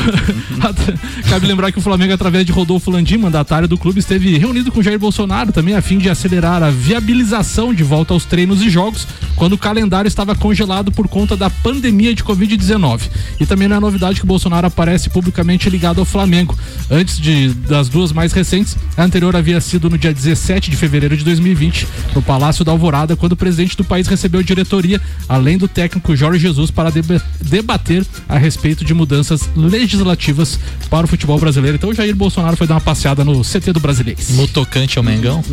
[1.30, 4.84] Cabe lembrar que o Flamengo, através de Rodolfo Landim, mandatário do clube, esteve reunido com
[4.84, 9.08] Jair Bolsonaro também a fim de acelerar a viabilização de volta aos treinos e jogos
[9.36, 13.04] quando o calendário estava congelado por conta da pandemia de Covid-19.
[13.39, 16.58] E também não é novidade que o Bolsonaro aparece publicamente ligado ao Flamengo.
[16.89, 21.16] Antes de, das duas mais recentes, a anterior havia sido no dia 17 de fevereiro
[21.16, 25.67] de 2020, no Palácio da Alvorada, quando o presidente do país recebeu diretoria, além do
[25.67, 31.75] técnico Jorge Jesus, para deba- debater a respeito de mudanças legislativas para o futebol brasileiro.
[31.77, 34.19] Então o Jair Bolsonaro foi dar uma passeada no CT do Brasileiro.
[34.31, 35.43] No tocante ao Mengão.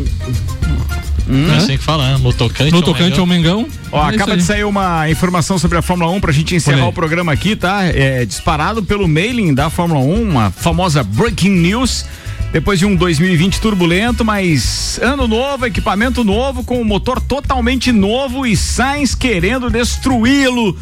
[1.51, 2.17] É assim que fala, né?
[2.21, 3.67] No tocante No ao tocante ao Mengão.
[3.91, 6.93] Ó, é acaba de sair uma informação sobre a Fórmula 1 pra gente encerrar o
[6.93, 7.83] programa aqui, tá?
[7.83, 12.03] É disparado pelo mailing da Fórmula 1, uma famosa breaking news.
[12.51, 18.45] Depois de um 2020 turbulento, mas ano novo, equipamento novo, com o motor totalmente novo
[18.45, 20.75] e Sainz querendo destruí-lo.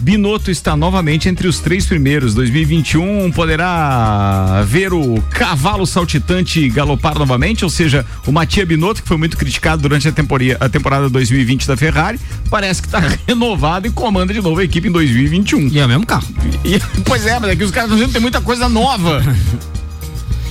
[0.00, 2.34] Binotto está novamente entre os três primeiros.
[2.34, 9.16] 2021 poderá ver o cavalo saltitante galopar novamente, ou seja, o Matia Binotto, que foi
[9.16, 12.20] muito criticado durante a temporada, a temporada 2020 da Ferrari,
[12.50, 15.68] parece que está renovado e comanda de novo a equipe em 2021.
[15.68, 16.26] E é o mesmo carro.
[16.64, 19.22] E- pois é, mas aqui os caras estão dizendo que tem muita coisa nova.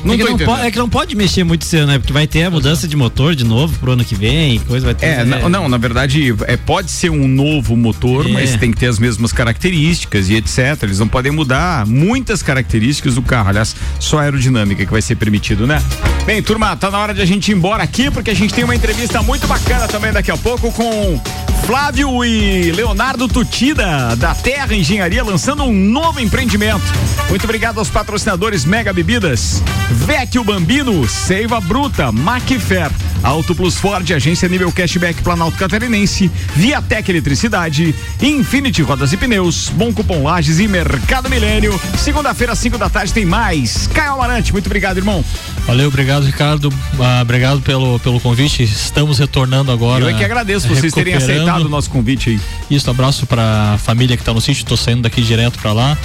[0.04, 0.56] Não é, que não entendendo.
[0.58, 1.98] po- é que não pode mexer muito cedo, né?
[1.98, 4.96] Porque vai ter a mudança de motor de novo pro ano que vem, coisa vai
[4.96, 5.06] ter.
[5.06, 8.30] É, não, não, na verdade, é, pode ser um novo motor, É.
[8.34, 10.84] mas tem que ter as mesmas características e etc.
[10.84, 13.50] Eles não podem mudar muitas características do carro.
[13.50, 15.82] Aliás, só a aerodinâmica que vai ser permitido, né?
[16.26, 18.64] Bem, turma, tá na hora de a gente ir embora aqui, porque a gente tem
[18.64, 21.20] uma entrevista muito bacana também daqui a pouco com
[21.66, 26.82] Flávio e Leonardo Tutida, da Terra Engenharia, lançando um novo empreendimento.
[27.30, 29.62] Muito obrigado aos patrocinadores Mega Bebidas,
[29.94, 32.92] Vecchio Bambino, Seiva Bruta, Macfer,
[33.22, 39.94] Auto Plus Ford, Agência Nível Cashback Planalto Catarinense, Viatec Eletricidade, Infinity Rodas e Pneus, Bom
[39.94, 41.80] Cupom Lages e Mercado Milênio.
[41.98, 43.88] Segunda-feira, às 5 da tarde, tem mais.
[43.88, 45.24] Caio Amarante, muito obrigado, irmão.
[45.66, 46.74] Valeu, obrigado, Ricardo.
[47.00, 48.64] Ah, obrigado pelo, pelo convite.
[48.64, 50.04] Estamos retornando agora.
[50.04, 52.42] Eu é que agradeço vocês terem aceitado o nosso convite aí.
[52.70, 55.98] Isso, abraço pra família que tá no sítio, tô saindo daqui direto pra lá.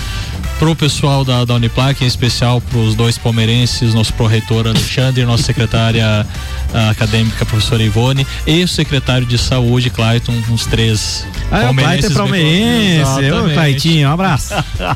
[0.58, 6.26] Pro pessoal da, da Uniplac, em especial pros dois palmeirenses, nosso pró-reitor Alexandre, nossa secretária
[6.74, 11.64] ah, acadêmica, professora Ivone, e o secretário de saúde, Clayton, uns três Ah, é
[12.06, 13.32] é palmeirense.
[13.32, 13.54] Ô.
[13.54, 14.54] Claitinho, um abraço.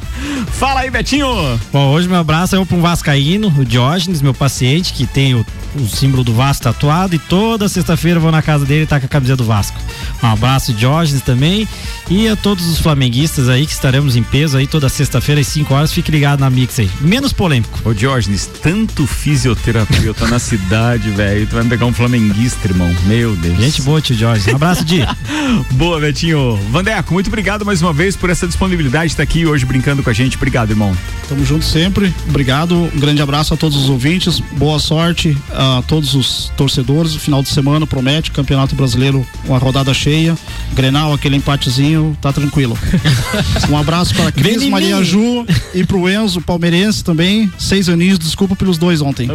[0.53, 1.27] Fala aí, Betinho.
[1.73, 5.47] Bom, hoje meu abraço é para um vascaíno, o Diógenes, meu paciente, que tem o,
[5.75, 9.01] o símbolo do Vasco tatuado e toda sexta-feira eu vou na casa dele e tá
[9.01, 9.79] com a camisa do Vasco.
[10.23, 11.67] Um abraço, Diógenes, também.
[12.11, 15.73] E a todos os flamenguistas aí que estaremos em peso aí toda sexta-feira às 5
[15.73, 15.93] horas.
[15.93, 16.91] Fique ligado na Mix aí.
[17.01, 17.81] Menos polêmico.
[17.89, 21.47] Ô Diógenes, tanto fisioterapeuta na cidade, velho.
[21.47, 22.95] Tu vai me pegar um flamenguista, irmão.
[23.07, 23.59] Meu Deus.
[23.59, 24.47] Gente boa, tio Diógenes.
[24.49, 25.03] Um abraço, Di.
[25.73, 26.57] Boa, Betinho.
[26.71, 30.11] Vandeco, muito obrigado mais uma vez por essa disponibilidade de estar aqui hoje brincando com
[30.11, 30.37] a gente.
[30.37, 30.97] Obrigado, irmão.
[31.29, 32.15] Tamo junto sempre.
[32.29, 32.75] Obrigado.
[32.95, 34.41] Um grande abraço a todos os ouvintes.
[34.41, 37.15] Boa sorte a todos os torcedores.
[37.15, 38.31] O final de semana promete.
[38.33, 40.37] Campeonato Brasileiro, uma rodada cheia.
[40.73, 42.77] Grenal, aquele empatezinho, tá tranquilo.
[43.71, 45.03] um abraço para Cris, Maria.
[45.05, 47.51] Ju e pro Enzo, palmeirense também.
[47.59, 49.29] Seis aninhos, desculpa pelos dois ontem.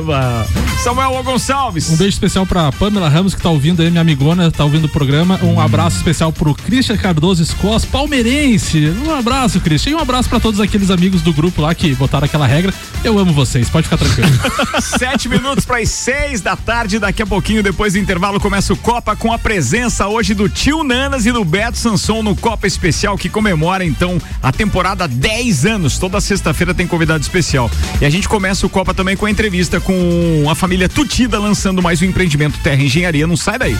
[0.84, 1.90] Samuel Gonçalves.
[1.90, 4.90] Um beijo especial pra Pamela Ramos, que tá ouvindo aí, minha amigona, tá ouvindo o
[4.90, 5.40] programa.
[5.44, 8.94] Um abraço especial pro Christian Cardoso Escos, palmeirense.
[9.06, 9.92] Um abraço, Christian.
[9.92, 12.74] E um abraço pra todos aqueles amigos do grupo lá que botaram aquela regra.
[13.04, 14.30] Eu amo vocês, pode ficar tranquilo.
[14.82, 17.00] Sete minutos para as seis da tarde.
[17.00, 20.84] Daqui a pouquinho, depois do intervalo, começa o Copa com a presença hoje do tio
[20.84, 25.98] Nanas e do Beto Sanson no Copa Especial, que comemora então a temporada 10 anos.
[25.98, 27.70] Toda sexta-feira tem convidado especial.
[28.02, 31.82] E a gente começa o Copa também com a entrevista com a família Tutida lançando
[31.82, 33.28] mais um empreendimento Terra Engenharia.
[33.28, 33.78] Não sai daí.